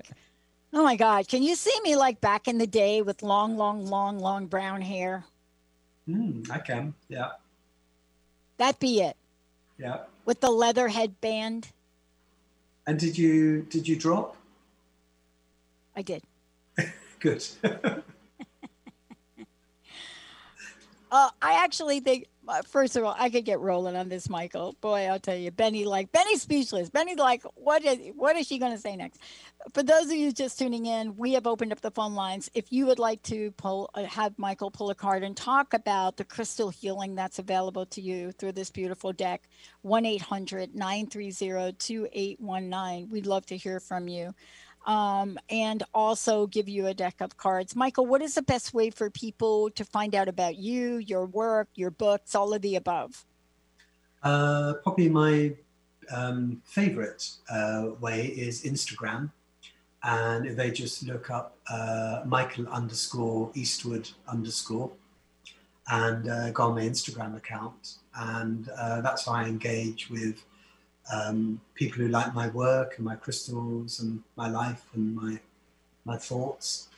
[0.72, 1.28] oh my God.
[1.28, 4.80] Can you see me like back in the day with long, long, long, long brown
[4.80, 5.26] hair?
[6.08, 6.94] Mm, I can.
[7.10, 7.32] Yeah.
[8.56, 9.16] That'd be it.
[9.76, 10.04] Yeah.
[10.24, 11.68] With the leather headband.
[12.86, 14.38] And did you did you drop?
[15.94, 16.22] I did.
[17.20, 17.44] Good.
[21.16, 24.76] Uh, I actually think, uh, first of all, I could get rolling on this, Michael.
[24.82, 26.90] Boy, I'll tell you, Benny, like Benny's speechless.
[26.90, 29.22] Benny's like, what is what is she going to say next?
[29.72, 32.50] For those of you just tuning in, we have opened up the phone lines.
[32.52, 36.18] If you would like to pull, uh, have Michael pull a card and talk about
[36.18, 39.48] the crystal healing that's available to you through this beautiful deck,
[39.80, 43.08] 1 800 930 2819.
[43.08, 44.34] We'd love to hear from you
[44.86, 47.74] um, and also give you a deck of cards.
[47.74, 51.68] Michael, what is the best way for people to find out about you, your work,
[51.74, 53.24] your books, all of the above?
[54.22, 55.52] Uh, probably my
[56.14, 59.30] um, favorite uh, way is Instagram.
[60.02, 64.92] And if they just look up uh, Michael underscore Eastwood underscore
[65.88, 67.96] and uh, go on my Instagram account.
[68.14, 70.44] And uh, that's how I engage with
[71.12, 75.38] um, people who like my work and my crystals and my life and my
[76.04, 76.88] my thoughts.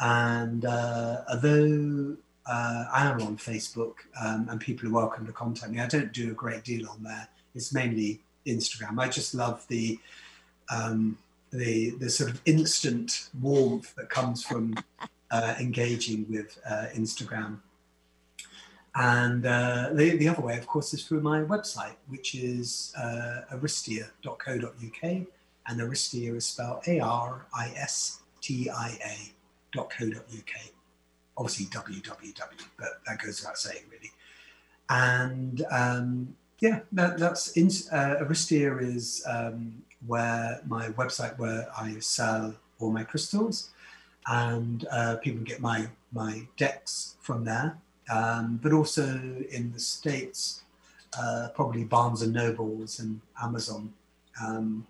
[0.00, 2.16] And uh, although
[2.46, 6.12] uh, I am on Facebook um, and people are welcome to contact me, I don't
[6.12, 7.28] do a great deal on there.
[7.54, 8.98] It's mainly Instagram.
[8.98, 9.98] I just love the
[10.70, 11.18] um,
[11.52, 14.74] the the sort of instant warmth that comes from
[15.30, 17.58] uh, engaging with uh, Instagram.
[18.94, 23.42] And uh, the, the other way, of course, is through my website, which is uh,
[23.52, 25.26] aristia.co.uk.
[25.68, 28.98] And Aristia is spelled A R I S T I
[29.74, 30.14] A.co.uk.
[31.36, 32.42] Obviously, www,
[32.78, 34.10] but that goes without saying, really.
[34.90, 41.98] And um, yeah, that, that's in, uh, Aristia is um, where my website where I
[42.00, 43.70] sell all my crystals,
[44.26, 47.78] and uh, people can get my my decks from there
[48.12, 49.04] um, but also
[49.50, 50.62] in the states,
[51.18, 53.92] uh, probably Barnes and Nobles and Amazon
[54.44, 54.86] um,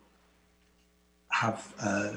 [1.29, 2.15] have uh,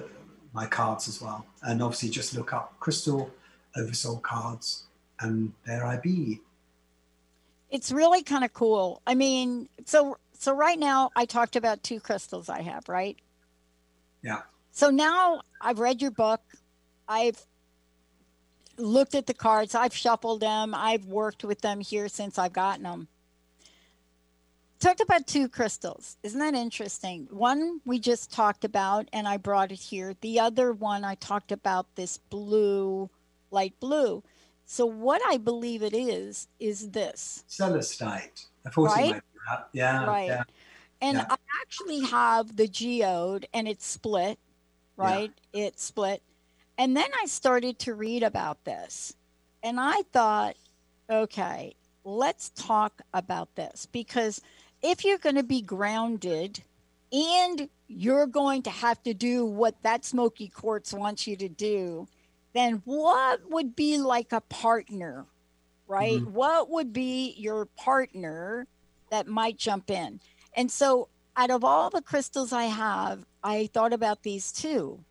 [0.54, 1.46] my cards as well.
[1.62, 3.30] And obviously, just look up Crystal
[3.78, 4.86] Oversoul cards,
[5.20, 6.42] and there I be.
[7.70, 9.02] It's really kind of cool.
[9.06, 13.18] I mean, so so right now I talked about two crystals I have, right?
[14.24, 14.42] Yeah.
[14.72, 16.42] So now I've read your book.
[17.08, 17.46] I've
[18.78, 19.76] looked at the cards.
[19.76, 20.74] I've shuffled them.
[20.76, 23.08] I've worked with them here since I've gotten them.
[24.80, 26.18] Talked about two crystals.
[26.22, 27.28] Isn't that interesting?
[27.32, 30.16] One we just talked about, and I brought it here.
[30.22, 33.10] The other one I talked about this blue,
[33.52, 34.22] light blue.
[34.66, 37.44] So what I believe it is is this.
[37.50, 38.46] Celestite.
[38.66, 39.06] I thought Right?
[39.06, 39.70] you might do that.
[39.74, 40.06] Yeah.
[40.06, 40.28] Right.
[40.28, 40.44] Yeah.
[41.02, 41.26] And Yeah.
[41.30, 44.40] I actually have the geode and it's split,
[44.98, 45.32] right?
[45.54, 46.22] It's split.
[46.78, 49.16] And then I started to read about this.
[49.64, 50.56] And I thought,
[51.10, 54.42] okay, let's talk about this because
[54.82, 56.64] if you're going to be grounded
[57.12, 62.08] and you're going to have to do what that smoky quartz wants you to do,
[62.54, 65.26] then what would be like a partner,
[65.88, 66.22] right?
[66.22, 66.32] Mhm.
[66.32, 68.68] What would be your partner
[69.10, 70.20] that might jump in?
[70.56, 75.04] And so, out of all the crystals I have, I thought about these two.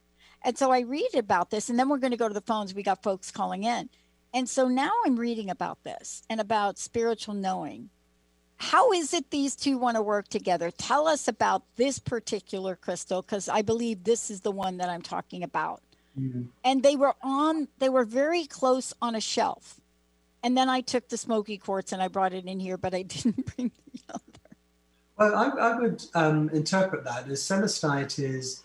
[0.45, 2.75] And so I read about this, and then we're going to go to the phones.
[2.75, 3.89] We got folks calling in.
[4.35, 7.89] And so now I'm reading about this and about spiritual knowing.
[8.59, 10.71] How is it these two want to work together?
[10.71, 15.03] Tell us about this particular crystal, because I believe this is the one that I'm
[15.03, 15.81] talking about.
[16.19, 16.49] Mhm.
[16.63, 19.81] And they were on, they were very close on a shelf.
[20.43, 23.03] And then I took the smoky quartz and I brought it in here, but I
[23.15, 24.23] didn't bring the other.
[25.17, 28.63] Well, I, I would um, interpret that as celestite is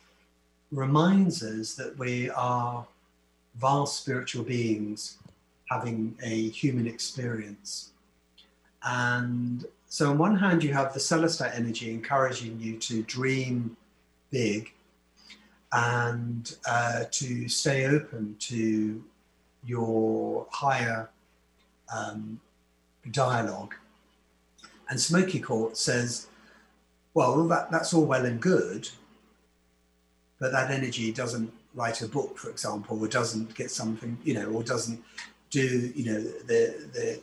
[0.71, 2.85] reminds us that we are
[3.55, 5.17] vast spiritual beings
[5.69, 7.91] having a human experience.
[8.83, 13.75] And so, on one hand, you have the celestite energy encouraging you to dream
[14.31, 14.71] big
[15.71, 19.03] and uh, to stay open to
[19.65, 21.09] your higher
[21.95, 22.39] um,
[23.11, 23.75] dialogue.
[24.89, 26.27] And Smoky Quartz says,
[27.13, 28.89] well, that, that's all well and good,
[30.39, 34.47] but that energy doesn't write a book, for example, or doesn't get something, you know,
[34.51, 35.03] or doesn't
[35.49, 37.21] do, you know, the the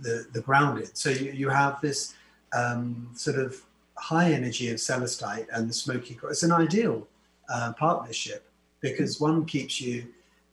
[0.00, 0.96] the, the grounded.
[0.96, 2.14] So you, you have this
[2.56, 3.60] um, sort of
[3.96, 6.18] high energy of celestite and the smoky.
[6.24, 7.06] It's an ideal
[7.48, 8.44] uh, partnership
[8.80, 10.06] because one keeps you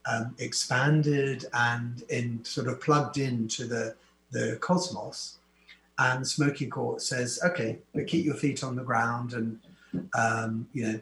[0.06, 3.94] um, expanded and in sort of plugged into the
[4.30, 5.40] the cosmos
[6.00, 9.58] and Smoky Quartz says, okay, but keep your feet on the ground and,
[10.18, 11.00] um, you know,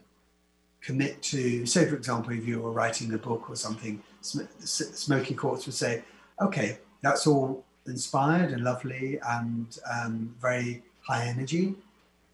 [0.89, 4.91] commit to, say, for example, if you were writing a book or something, Sm- S-
[4.95, 6.03] Smoky Quartz would say,
[6.41, 11.75] okay, that's all inspired and lovely and um, very high energy.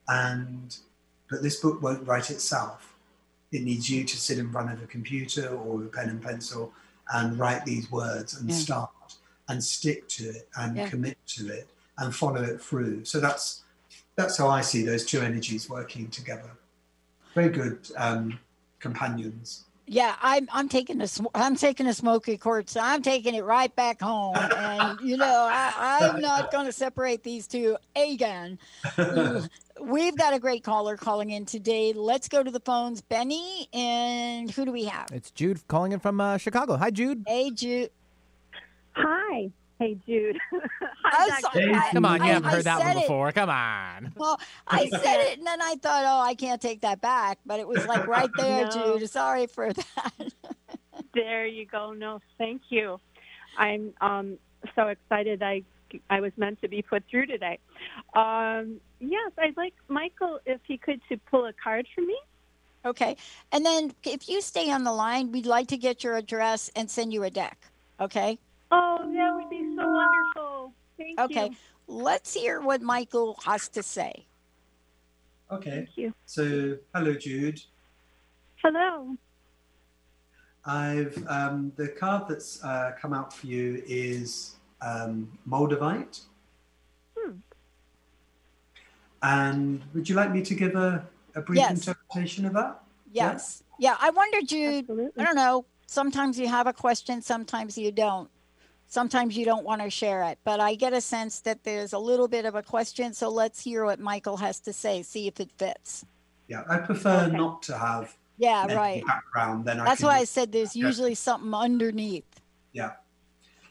[0.07, 0.77] And,
[1.29, 2.95] but this book won't write itself.
[3.51, 6.73] It needs you to sit in front of a computer or a pen and pencil
[7.13, 8.57] and write these words and Yeah.
[8.57, 8.91] start
[9.49, 10.89] and stick to it and Yeah.
[10.89, 11.67] commit to it
[11.99, 13.05] and follow it through.
[13.05, 13.63] So that's
[14.17, 16.51] that's how I see those two energies working together.
[17.35, 18.39] Very good um,
[18.85, 19.65] companions.
[19.87, 22.77] Yeah, I'm I'm taking a sm- I'm taking a smoky quartz.
[22.77, 27.23] I'm taking it right back home, and you know I, I'm not going to separate
[27.23, 28.59] these two again.
[29.81, 31.93] We've got a great caller calling in today.
[31.93, 33.03] Let's go to the phones.
[33.03, 35.09] Benny and who do we have?
[35.13, 36.77] It's Jude calling in from uh, Chicago.
[36.77, 37.25] Hi, Jude.
[37.27, 37.91] Hey, Jude.
[38.93, 39.51] Hi.
[39.79, 40.39] Hey, Jude.
[41.05, 41.73] I'm sorry.
[41.73, 41.93] Pat.
[41.93, 43.01] Come on, you I- haven't I heard that said one it.
[43.03, 43.33] before.
[43.33, 44.13] Come on.
[44.17, 47.39] Well, I said it, and then I thought, oh, I can't take that back.
[47.45, 48.99] But it was like right there, No.
[48.99, 49.11] Jude.
[49.11, 50.33] Sorry for that.
[51.13, 51.93] There you go.
[51.93, 53.01] No, thank you.
[53.59, 54.39] I'm um,
[54.75, 55.43] so excited.
[55.43, 55.63] I
[56.11, 57.59] I was meant to be put through today.
[58.15, 62.19] Um, yes, I'd like Michael if he could to pull a card for me.
[62.85, 63.17] Okay.
[63.53, 66.91] And then if you stay on the line, we'd like to get your address and
[66.91, 67.59] send you a deck.
[68.01, 68.39] Okay.
[68.71, 70.73] Oh, that would be so wonderful.
[70.97, 71.25] Thank you.
[71.25, 71.47] Okay.
[71.51, 71.57] you.
[71.87, 74.27] Let's hear what Michael has to say.
[75.51, 75.71] Okay.
[75.71, 76.15] Thank you.
[76.27, 77.61] So hello, Jude.
[78.63, 79.17] Hello.
[80.65, 86.23] I've um, the card that's uh, come out for you is um, Moldavite.
[87.17, 87.33] Hmm.
[89.23, 91.71] And would you like me to give a, a brief Yes.
[91.71, 92.81] interpretation of that?
[93.13, 93.33] Yeah.
[93.33, 93.63] Yes.
[93.79, 93.97] Yeah.
[94.01, 95.23] I wonder, Jude, Absolutely.
[95.23, 95.67] I don't know.
[95.87, 98.31] Sometimes you have a question, sometimes you don't.
[98.99, 101.99] Sometimes you don't want to share it, but I get a sense that there's a
[101.99, 103.13] little bit of a question.
[103.13, 106.05] So let's hear what Michael has to say, see if it fits.
[106.47, 109.05] Yeah, I prefer not to have Yeah, right.
[109.05, 109.65] background.
[109.65, 112.41] Then I That's can why I said there's usually something underneath.
[112.73, 112.93] Yeah.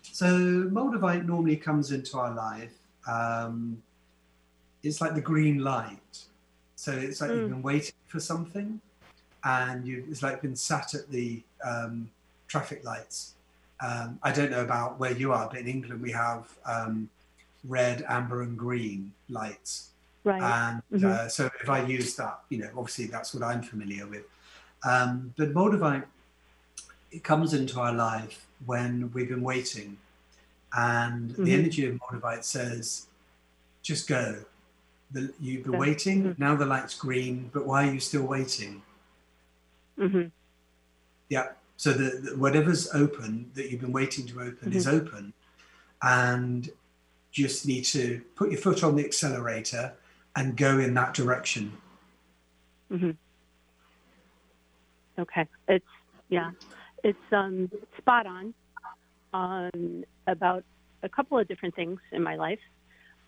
[0.01, 2.73] So Moldavite normally comes into our life.
[3.07, 3.81] Um,
[4.83, 6.25] it's like the green light.
[6.75, 7.49] So it's like you've Mm.
[7.49, 8.81] been waiting for something,
[9.45, 12.09] and you it's like been sat at the um,
[12.49, 13.35] traffic lights.
[13.83, 17.09] Um, I don't know about where you are, but in England we have um,
[17.67, 19.89] red, amber, and green lights.
[20.23, 20.41] Right.
[20.41, 21.05] And Mhm.
[21.05, 24.23] uh, so if I use that, you know, obviously that's what I'm familiar with.
[24.87, 26.05] Um, but Moldavite,
[27.11, 29.97] it comes into our life when we've been waiting.
[30.71, 31.59] And the Mhm.
[31.59, 33.07] energy of Moldavite says,
[33.81, 34.45] just go.
[35.11, 35.79] The, you've been Yeah.
[35.79, 38.81] waiting, now the light's green, but why are you still waiting?
[39.97, 40.27] hmm
[41.29, 41.49] Yeah.
[41.83, 44.93] So the, the whatever's open that you've been waiting to open is Mhm.
[45.01, 45.33] open,
[46.01, 46.69] and
[47.33, 49.93] just need to put your foot on the accelerator
[50.33, 51.73] and go in that direction.
[52.89, 53.11] hmm
[55.19, 55.45] Okay.
[55.67, 55.85] It's
[56.29, 56.51] yeah.
[57.03, 58.53] It's um spot on
[59.33, 60.63] um about
[61.01, 62.63] a couple of different things in my life.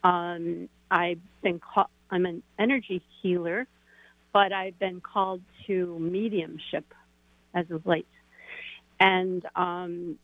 [0.06, 3.68] Um I've been called I'm an energy healer,
[4.32, 6.86] but I've been called to mediumship
[7.54, 8.08] as of late.
[9.00, 10.18] And um,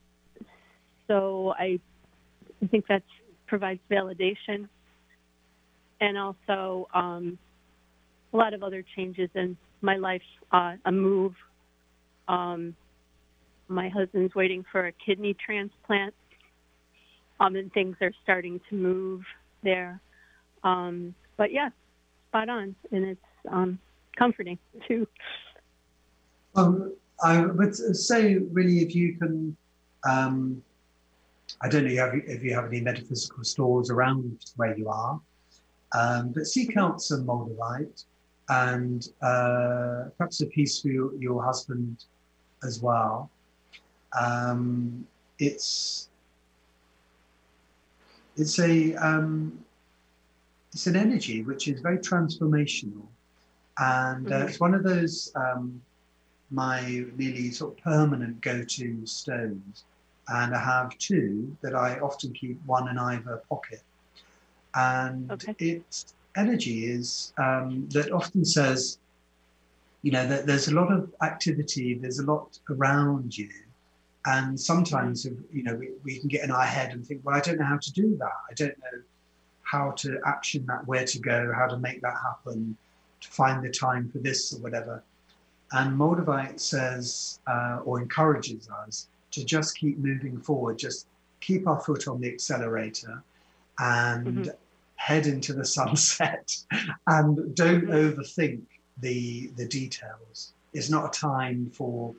[1.08, 1.80] so I,
[2.62, 3.04] I think that
[3.48, 4.68] provides validation,
[6.00, 7.38] and also um,
[8.34, 10.22] a lot of other changes in my life.
[10.52, 11.34] Uh, a move.
[12.28, 12.76] Um,
[13.68, 16.14] my husband's waiting for a kidney transplant,
[17.40, 19.22] um, and things are starting to move
[19.64, 20.02] there.
[20.64, 21.70] Um, but yeah,
[22.30, 23.80] spot on, and it's um,
[24.18, 25.08] comforting too.
[26.56, 26.94] Um,
[27.24, 29.56] I would say, really, if you can,
[30.04, 30.64] um,
[31.62, 35.20] I don't know if you have any metaphysical stores around where you are,
[35.94, 38.06] um, but seek out some moldavite
[38.50, 42.06] and uh, perhaps a piece for your, your husband
[42.64, 43.30] as well.
[44.20, 45.08] Um,
[45.40, 46.10] it's
[48.38, 49.64] it's a um,
[50.74, 53.06] it's an energy which is very transformational,
[53.78, 54.48] and uh, mm-hmm.
[54.48, 55.82] it's one of those um,
[56.52, 59.84] my nearly sort of permanent go-to stones.
[60.28, 63.82] And I have two that I often keep one in either pocket.
[64.76, 65.56] And okay.
[65.60, 69.00] its energy is um, that often says,
[70.02, 73.50] you know, that there's a lot of activity, there's a lot around you.
[74.26, 77.40] And sometimes, you know, we, we can get in our head and think, well, I
[77.40, 78.32] don't know how to do that.
[78.50, 79.02] I don't know
[79.64, 82.78] how to action that, where to go, how to make that happen,
[83.22, 85.04] to find the time for this or whatever.
[85.74, 91.08] And Moldavite says uh, or encourages us to just keep moving forward, just
[91.40, 93.24] keep our foot on the accelerator
[93.80, 94.50] and mm-hmm.
[94.96, 96.56] head into the sunset
[97.08, 97.92] and don't mm-hmm.
[97.92, 98.62] overthink
[99.00, 100.54] the, the details.
[100.74, 102.14] It's not a time for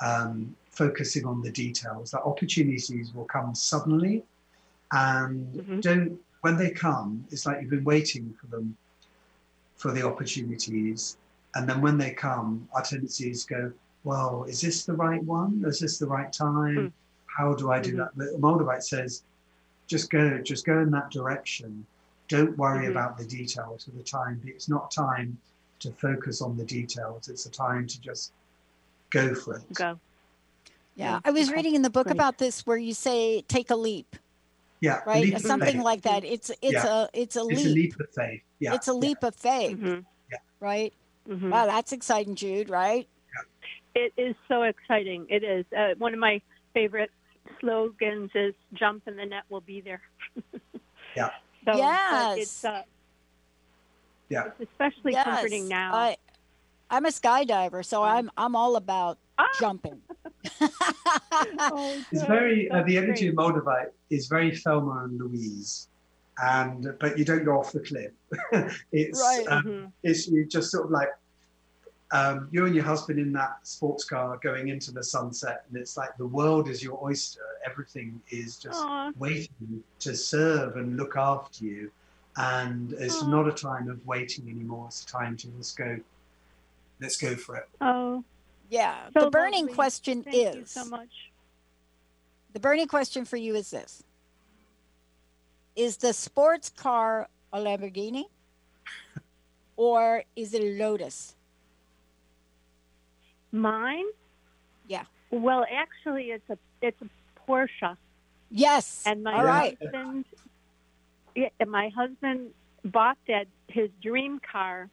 [0.00, 2.10] um, focusing on the details.
[2.10, 4.24] That opportunities will come suddenly
[4.92, 5.80] and mm-hmm.
[5.80, 8.76] don't when they come, it's like you've been waiting for them
[9.74, 11.16] for the opportunities
[11.54, 13.72] and then when they come, our tendency is go,
[14.04, 15.64] well, is this the right one?
[15.66, 16.76] Is this the right time?
[16.76, 16.92] Mm.
[17.26, 17.98] How do I do mm-hmm.
[17.98, 18.10] that?
[18.16, 19.22] But Moldavite says,
[19.86, 21.86] just go, just go in that direction.
[22.28, 22.92] Don't worry mm-hmm.
[22.92, 24.40] about the details of the time.
[24.44, 25.38] It's not time
[25.80, 27.28] to focus on the details.
[27.28, 28.32] It's a time to just
[29.10, 29.72] go for it.
[29.74, 29.98] Go.
[30.94, 32.16] Yeah, I was reading in the book Great.
[32.16, 34.16] about this where you say take a leap.
[34.80, 36.24] Yeah, right, something like that.
[36.24, 37.04] It's it's yeah.
[37.04, 37.58] a it's a leap.
[37.58, 38.42] It's a leap of faith.
[38.60, 39.28] Yeah, it's a leap yeah.
[39.28, 39.76] of faith.
[39.76, 40.00] Mm-hmm.
[40.30, 40.94] Yeah, right.
[41.28, 41.50] Mm-hmm.
[41.50, 43.08] Wow, that's exciting, Jude, right?
[43.94, 45.26] It is so exciting.
[45.30, 45.64] It is.
[45.76, 46.42] Uh, one of my
[46.74, 47.10] favorite
[47.60, 50.02] slogans is jump and the net will be there.
[51.16, 51.30] yeah.
[51.64, 52.38] So, yes.
[52.38, 52.82] It's, uh,
[54.28, 54.50] yeah.
[54.58, 55.24] It's especially yes.
[55.24, 55.94] comforting now.
[55.94, 56.16] I,
[56.90, 58.08] I'm a skydiver, so mm.
[58.08, 59.48] I'm I'm all about ah!
[59.58, 60.00] jumping.
[60.60, 63.46] oh, it's very uh, the energy great.
[63.46, 65.88] of Moldavite is very Thelma and Louise
[66.42, 68.12] and but you don't go off the cliff.
[68.92, 69.46] it's right.
[69.48, 69.86] um, mm-hmm.
[70.02, 71.10] it's you just sort of like
[72.12, 75.96] um, you and your husband in that sports car going into the sunset, and it's
[75.96, 77.40] like the world is your oyster.
[77.64, 79.16] Everything is just Aww.
[79.16, 81.90] waiting to serve and look after you,
[82.36, 83.30] and it's Aww.
[83.30, 84.86] not a time of waiting anymore.
[84.88, 85.98] It's a time to just go.
[87.00, 87.68] Let's go for it.
[87.80, 88.24] Oh,
[88.70, 89.08] yeah.
[89.12, 89.74] So the burning lovely.
[89.74, 91.30] question Thank is you so much.
[92.54, 94.02] The burning question for you is this
[95.76, 98.24] is the sports car a Lamborghini
[99.76, 101.36] or is it a Lotus?
[103.52, 104.06] Mine?
[104.88, 105.04] Yeah.
[105.30, 107.08] Well, actually, it's a it's a
[107.48, 107.96] Porsche.
[108.50, 109.02] Yes.
[109.06, 109.78] And my All right.
[109.80, 110.24] husband,
[111.34, 112.50] yeah, my husband
[112.84, 114.88] bought that his dream car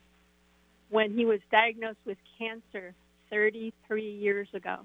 [0.90, 2.94] when he was diagnosed with cancer
[3.30, 4.80] 33 years ago,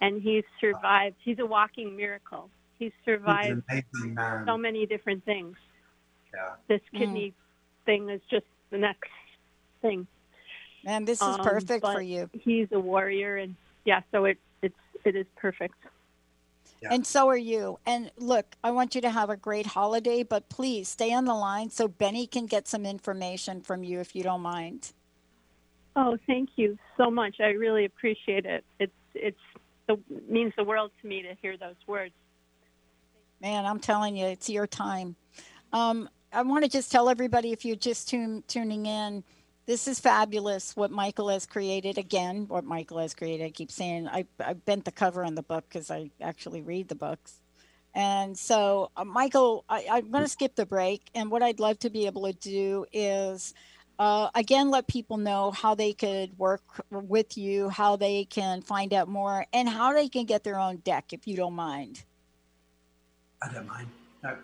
[0.00, 1.16] and he's survived.
[1.24, 2.50] He's a walking miracle
[2.80, 3.84] he's survived he's
[4.46, 5.56] so many different things.
[6.34, 6.54] Yeah.
[6.66, 7.86] This kidney mm.
[7.86, 9.10] thing is just the next
[9.82, 10.08] thing.
[10.82, 12.28] Man, this is Um, perfect for you.
[12.32, 13.54] He's a warrior, and
[13.84, 14.74] yeah, so it it's
[15.04, 15.74] it is perfect.
[16.82, 16.94] Yeah.
[16.94, 17.78] And so are you.
[17.84, 21.34] And look, I want you to have a great holiday, but please stay on the
[21.34, 24.92] line so Benny can get some information from you if you don't mind.
[25.94, 27.40] Oh, thank you so much.
[27.40, 28.64] I really appreciate it.
[28.78, 29.44] It's it's
[29.86, 32.14] the, means the world to me to hear those words.
[33.40, 35.16] Man, I'm telling you, it's your time.
[35.72, 39.24] Um, I want to just tell everybody if you're just tune, tuning in,
[39.66, 41.96] this is fabulous what Michael has created.
[41.96, 43.44] Again, what Michael has created.
[43.46, 46.88] I keep saying I, I bent the cover on the book because I actually read
[46.88, 47.40] the books.
[47.94, 51.10] And so, uh, Michael, I, I'm going to skip the break.
[51.14, 53.54] And what I'd love to be able to do is,
[53.98, 58.92] uh, again, let people know how they could work with you, how they can find
[58.94, 62.04] out more, and how they can get their own deck, if you don't mind.
[63.42, 63.88] I don't mind.
[64.22, 64.36] No.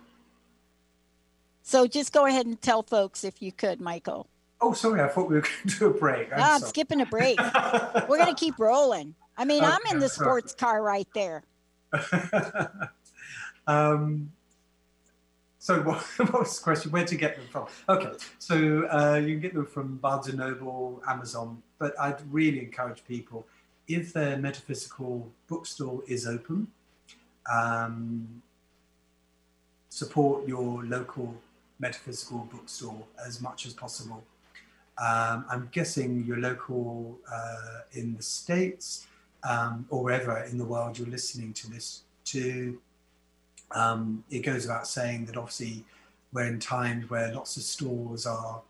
[1.63, 4.29] So just go ahead and tell folks if you could, Michael.
[4.61, 5.03] Oh, sorry.
[5.03, 6.33] I thought we were going to do a break.
[6.33, 7.39] I'm, no, I'm skipping a break.
[8.09, 9.15] we're going to keep rolling.
[9.37, 11.43] I mean, I'm in the Okay, sports car right there.
[13.67, 14.31] Um,
[15.59, 16.93] so what, what was the question?
[16.93, 17.67] Where to get them from?
[17.89, 22.61] Okay, so uh, you can get them from Barnes and Noble, Amazon, but I'd really
[22.61, 23.47] encourage people
[23.89, 26.69] if their metaphysical bookstore is open,
[27.53, 28.43] um,
[29.97, 31.35] support your local
[31.79, 34.23] metaphysical bookstore as much as possible.
[34.99, 39.07] Um, I'm guessing your local uh, in the States
[39.43, 42.79] um, or wherever in the world you're listening to this to.
[43.71, 45.83] Um, it goes without saying that obviously
[46.31, 48.61] we're in times where lots of stores are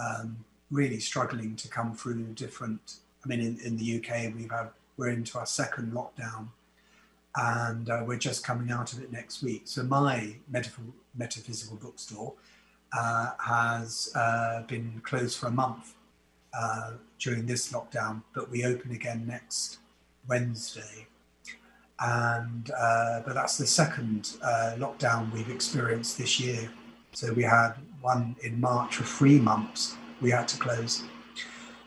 [0.00, 0.36] um,
[0.70, 2.98] really struggling to come through different.
[3.24, 6.46] I mean, in, in the UK, we've had we're into our second lockdown,
[7.36, 9.62] and uh, we're just coming out of it next week.
[9.64, 12.34] So my metaph- metaphysical bookstore
[12.96, 15.94] uh, has uh, been closed for a month
[16.52, 19.78] uh, during this lockdown, but we open again next
[20.28, 21.06] Wednesday.
[22.00, 26.70] And uh, but that's the second uh, lockdown we've experienced this year.
[27.12, 29.96] So we had one in March for three months.
[30.20, 31.02] We had to close.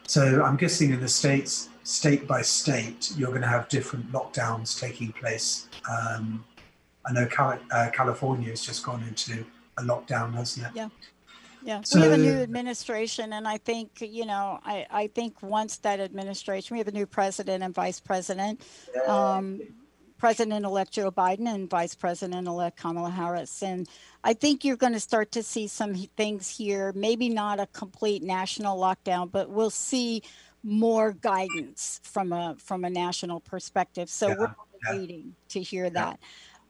[0.06, 4.78] So I'm guessing in the states, state by state, you're going to have different lockdowns
[4.80, 5.68] taking place.
[5.88, 6.44] Um,
[7.06, 9.44] I know Cali- uh, California has just gone into
[9.78, 10.72] a lockdown, hasn't it?
[10.74, 10.88] Yeah.
[11.62, 15.42] Yeah, So- we have a new administration, and I think you know, I, I think
[15.42, 18.60] once that administration, we have a new president and vice president,
[19.06, 19.60] um,
[20.18, 23.88] President-elect Joe Biden and Vice President-elect Kamala Harris, and
[24.22, 26.92] I think you're going to start to see some things here.
[26.94, 30.22] Maybe not a complete national lockdown, but we'll see
[30.64, 34.10] more guidance from a from a national perspective.
[34.10, 34.48] So Yeah, we're
[34.84, 34.98] yeah.
[34.98, 36.20] waiting to hear that.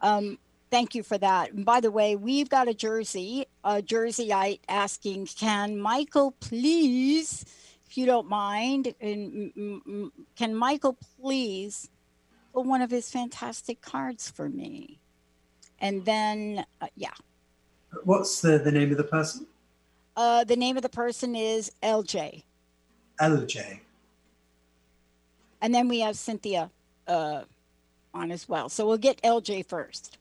[0.02, 0.38] Um,
[0.70, 1.52] thank you for that.
[1.52, 7.44] And by the way, we've got a jersey, a jerseyite asking, can Michael please,
[7.86, 11.88] if you don't mind, and can Michael please
[12.52, 15.00] pull one of his fantastic cards for me?
[15.80, 17.14] And then, uh, yeah,
[18.04, 19.46] What's the, the name of the person?
[20.16, 22.44] uh, the name of the person is LJ.
[23.20, 23.80] LJ.
[25.60, 26.70] And then we have Cynthia
[27.06, 27.42] uh,
[28.12, 28.68] on as well.
[28.68, 30.18] So we'll get LJ first.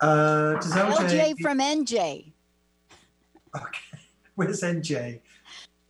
[0.00, 2.32] Uh, does LJ, LJ from NJ,
[3.54, 3.98] Okay.
[4.34, 5.20] Where's NJ?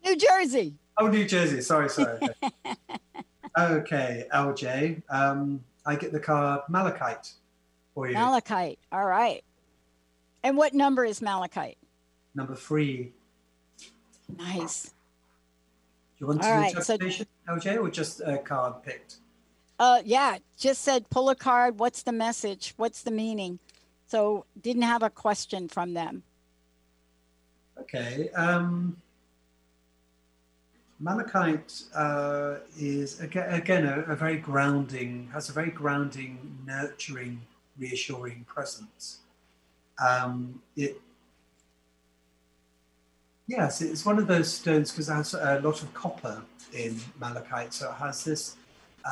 [0.05, 0.75] New Jersey.
[0.99, 1.61] Oh, New Jersey.
[1.61, 2.19] Sorry, sorry.
[3.59, 4.27] okay.
[4.35, 5.03] LJ.
[5.09, 7.33] Um, I get the card Malachite
[7.95, 8.15] for you.
[8.15, 8.79] Malachite.
[8.91, 9.45] All right.
[10.43, 11.79] And what number is Malachite?
[12.35, 13.13] Number three.
[14.39, 14.93] Nice.
[16.23, 19.17] Do you want All right, so- interpretation, LJ, or just a card picked?
[19.81, 21.81] Uh, yeah, just said pull a card.
[21.81, 22.75] What's the message?
[22.77, 23.59] What's the meaning?
[24.07, 26.23] So didn't have a question from them.
[27.77, 28.31] Okay.
[28.37, 28.97] Um,
[31.01, 37.41] Malachite uh, is aga- again a, a very grounding, has a very grounding, nurturing,
[37.77, 39.19] reassuring presence.
[39.99, 41.01] Um, it,
[43.53, 46.43] yes, it's one of those stones because it has a lot of copper
[46.73, 48.57] in malachite, so it has this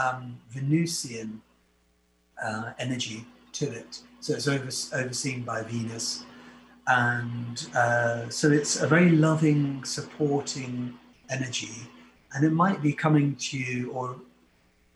[0.03, 1.41] um, Venusian
[2.43, 4.01] uh, energy to it.
[4.20, 6.24] So it's over, overseen by Venus
[6.91, 11.88] and uh, so it's a very loving, supporting energy,
[12.34, 14.16] and it might be coming to you, or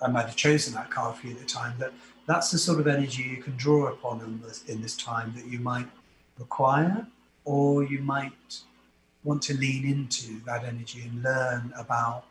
[0.02, 1.74] I might have chosen that card for you at the time.
[1.78, 1.92] That
[2.26, 5.46] that's the sort of energy you can draw upon in this, in this time that
[5.46, 5.86] you might
[6.38, 7.06] require,
[7.44, 8.32] or you might
[9.24, 12.24] want to lean into that energy and learn about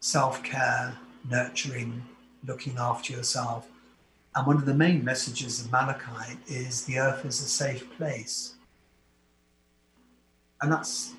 [0.00, 0.96] self-care,
[1.28, 2.04] nurturing,
[2.46, 3.66] looking after yourself.
[4.34, 8.54] And one of the main messages of Malachite is the earth is a safe place.
[10.60, 11.14] And that's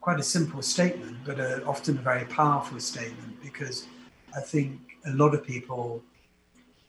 [0.00, 3.86] quite a simple statement, but a, often a very powerful statement because
[4.36, 6.02] I think a lot of people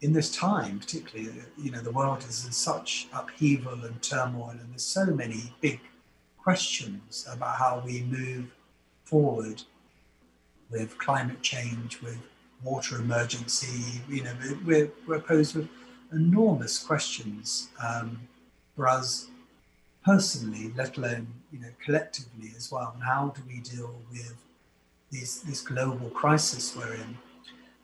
[0.02, 4.72] in this time, particularly, you know, the world is in such upheaval and turmoil, and
[4.72, 5.80] there's so many big
[6.44, 8.46] questions about how we move
[9.04, 9.62] forward
[10.70, 12.18] with climate change, with
[12.64, 14.02] water emergency.
[14.10, 14.34] You know,
[14.66, 15.68] we're, we're posed with
[16.12, 18.20] enormous questions um,
[18.76, 19.28] for us
[20.04, 22.92] personally, let alone you know collectively as well.
[22.94, 24.36] And how do we deal with
[25.12, 27.18] these this global crisis we're in?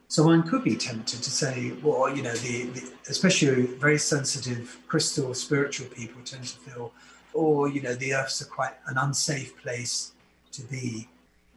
[0.10, 4.80] So one could be tempted to say, well, you know, the, the especially very sensitive
[4.88, 6.93] crystal spiritual people tend to feel,
[7.38, 10.12] oh, you know, the earth's a quite an unsafe place
[10.52, 11.08] to be.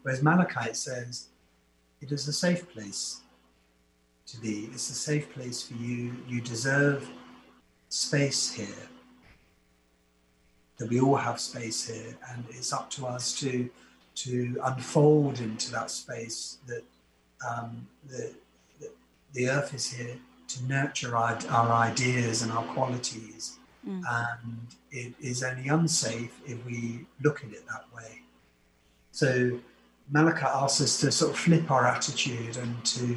[0.03, 1.29] Whereas Malachite says
[2.01, 3.21] it is a safe place
[4.27, 4.69] to be.
[4.73, 6.15] It's a safe place for you.
[6.29, 7.09] You deserve
[7.89, 8.89] space here.
[10.79, 13.69] That we all have space here, and it's up to us to
[14.17, 16.85] to unfold into that space that
[17.47, 18.35] um, that
[19.33, 20.17] the earth is here
[20.49, 23.60] to nurture our, our ideas and our qualities.
[23.87, 24.03] Mm.
[24.09, 28.23] And it is only unsafe if we look at it that way.
[29.13, 29.59] So
[30.11, 33.17] Malachite asks us to sort of flip our attitude and to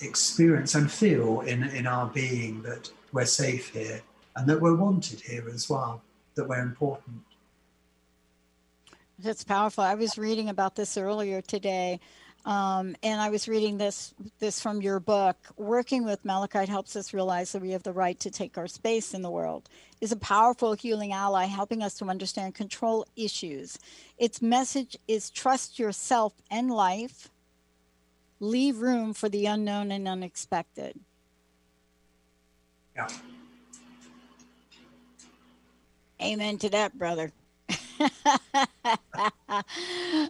[0.00, 4.00] experience and feel in, in our being that we're safe here
[4.36, 6.02] and that we're wanted here as well,
[6.34, 7.22] that we're important.
[9.18, 9.82] That's powerful.
[9.82, 11.98] I was reading about this earlier today.
[12.44, 15.36] Um, and I was reading this this from your book.
[15.56, 19.12] Working with Malachite helps us realize that we have the right to take our space
[19.12, 19.68] in the world.
[20.00, 23.78] Is a powerful healing ally, helping us to understand control issues.
[24.16, 27.30] Its message is trust yourself and life.
[28.40, 30.98] Leave room for the unknown and unexpected.
[32.94, 33.08] Yeah.
[36.22, 37.32] Amen to that, brother.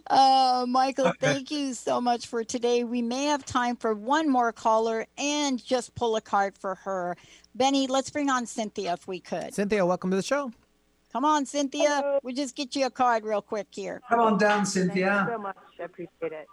[0.09, 2.83] Uh, Michael, thank you so much for today.
[2.83, 7.17] We may have time for one more caller and just pull a card for her.
[7.55, 9.53] Benny, let's bring on Cynthia if we could.
[9.53, 10.51] Cynthia, welcome to the show.
[11.11, 12.01] Come on, Cynthia.
[12.01, 12.19] Hello.
[12.21, 14.01] We'll just get you a card real quick here.
[14.09, 15.09] Come on down, Cynthia.
[15.09, 15.57] Thank you so much.
[15.79, 16.47] I appreciate it.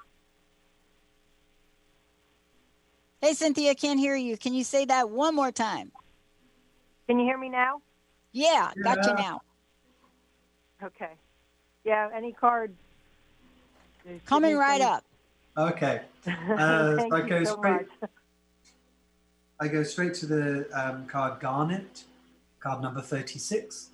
[3.20, 4.36] Hey, Cynthia, can't hear you.
[4.36, 5.90] Can you say that one more time?
[7.06, 7.80] Can you hear me now?
[8.32, 8.82] Yeah, yeah.
[8.82, 9.40] got you now.
[10.82, 11.12] Okay.
[11.84, 12.74] Yeah, any card.
[14.24, 15.04] Coming right up.
[15.56, 16.02] Okay.
[16.58, 17.72] Uh, Thank I you go so straight.
[18.00, 18.10] much.
[19.60, 22.02] I go straight to the um, card Garnet,
[22.58, 23.90] card number 36.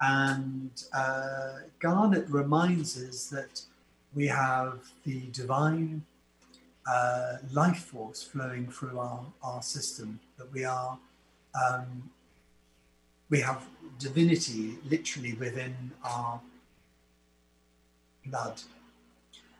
[0.00, 3.62] And uh, Garnet reminds us that
[4.14, 6.04] we have the divine
[6.86, 10.98] uh, life force flowing through our, our system, that we are
[11.54, 12.10] um,
[13.30, 13.64] we have
[13.98, 15.74] divinity literally within
[16.04, 16.40] our
[18.26, 18.60] blood.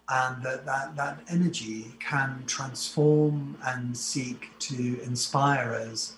[0.08, 6.16] And that, that that energy can transform and seek to inspire us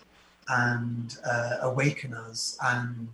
[0.49, 3.09] and uh, awaken us and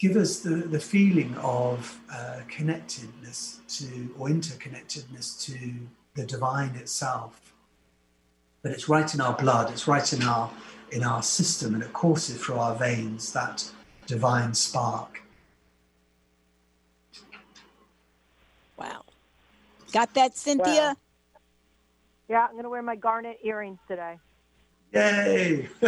[0.00, 5.70] give us the, the feeling of uh, connectedness to or interconnectedness to
[6.14, 7.52] the divine itself.
[8.62, 10.50] But it's right in our blood it's right in our
[10.92, 13.70] in our system and it courses through our veins that
[14.06, 15.22] divine spark.
[18.76, 19.04] Wow.
[19.92, 20.94] Got that, Cynthia?
[20.94, 20.96] Wow.
[22.28, 24.18] Yeah, I'm going to wear my garnet earrings today.
[24.92, 25.68] Yay!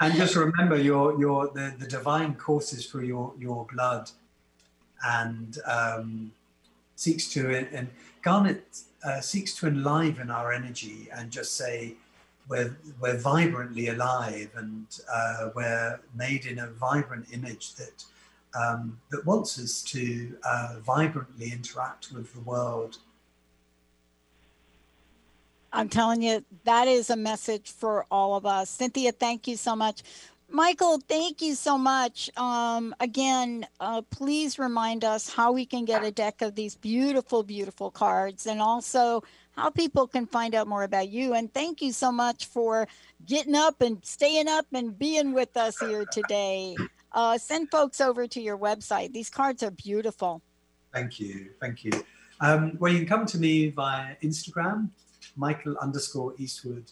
[0.00, 4.10] and just remember, your your the, the divine courses through your your blood,
[5.04, 6.32] and um,
[6.94, 7.88] seeks to and
[8.22, 8.64] garnet
[9.04, 11.94] uh, seeks to enliven our energy and just say,
[12.48, 18.04] we're, we're vibrantly alive and uh, we're made in a vibrant image that
[18.54, 22.98] um, that wants us to uh, vibrantly interact with the world.
[25.72, 28.70] I'm telling you, that is a message for all of us.
[28.70, 30.02] Cynthia, thank you so much.
[30.48, 32.30] Michael, thank you so much.
[32.36, 37.42] Um, again, uh, please remind us how we can get a deck of these beautiful,
[37.42, 39.24] beautiful cards and also
[39.56, 41.34] how people can find out more about you.
[41.34, 42.88] And thank you so much for
[43.26, 46.76] getting up and staying up and being with us here today.
[47.12, 49.12] Uh, send folks over to your website.
[49.12, 50.42] These cards are beautiful.
[50.92, 51.50] Thank you.
[51.60, 51.92] Thank you.
[52.40, 54.90] Um, well, you can come to me via Instagram,
[55.36, 56.90] Michael underscore Eastwood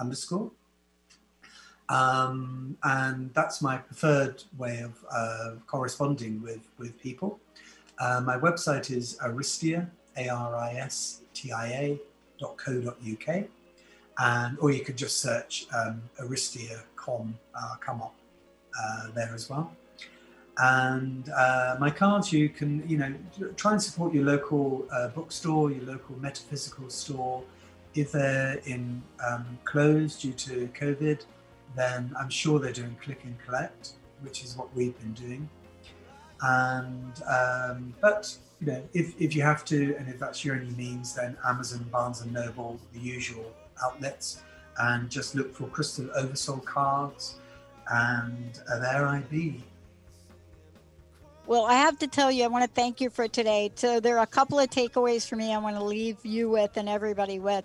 [0.00, 0.50] underscore.
[1.90, 7.40] Um, and that's my preferred way of uh, corresponding with, with people.
[7.98, 11.98] Uh, my website is Aristia, A R I S tia.co.uk.
[14.20, 18.14] And, or you could just search um, Aristia.com, uh, come up
[18.78, 19.72] uh, there as well.
[20.58, 23.14] And uh, my cards, you can, you know,
[23.54, 27.44] try and support your local uh, bookstore, your local metaphysical store.
[27.94, 31.24] If they're in um, closed due to COVID,
[31.76, 33.92] then I'm sure they're doing click and collect,
[34.22, 35.48] which is what we've been doing.
[36.42, 40.74] And um, but you know, if, if you have to, and if that's your only
[40.74, 44.42] means, then Amazon, Barnes and Noble, the usual outlets,
[44.78, 47.36] and just look for Crystal Oversoul cards,
[47.90, 49.62] and uh, there I be.
[51.46, 53.72] Well, I have to tell you, I want to thank you for today.
[53.74, 56.76] So there are a couple of takeaways for me I want to leave you with
[56.76, 57.64] and everybody with.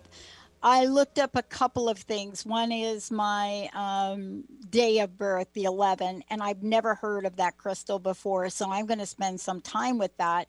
[0.66, 2.46] I looked up a couple of things.
[2.46, 7.58] One is my um, day of birth, the 11, and I've never heard of that
[7.58, 8.50] crystal before.
[8.50, 10.48] So I'm going to spend some time with that.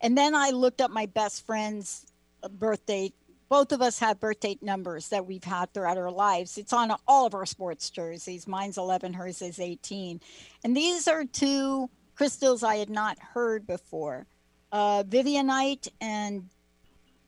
[0.00, 2.06] And then I looked up my best friend's
[2.52, 3.12] birthday.
[3.48, 6.56] Both of us have birthday numbers that we've had throughout our lives.
[6.56, 8.46] It's on all of our sports jerseys.
[8.46, 10.20] Mine's 11, hers is 18.
[10.64, 14.26] And these are two crystals I had not heard before
[14.72, 16.48] uh, Vivianite and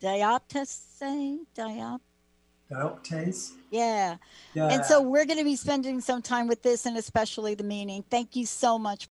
[0.00, 2.00] dioptase, diop.
[2.70, 3.52] Dioptase.
[3.70, 4.16] Yeah.
[4.54, 4.68] Yeah.
[4.68, 8.04] And so we're going to be spending some time with this and especially the meaning.
[8.10, 9.10] Thank you so much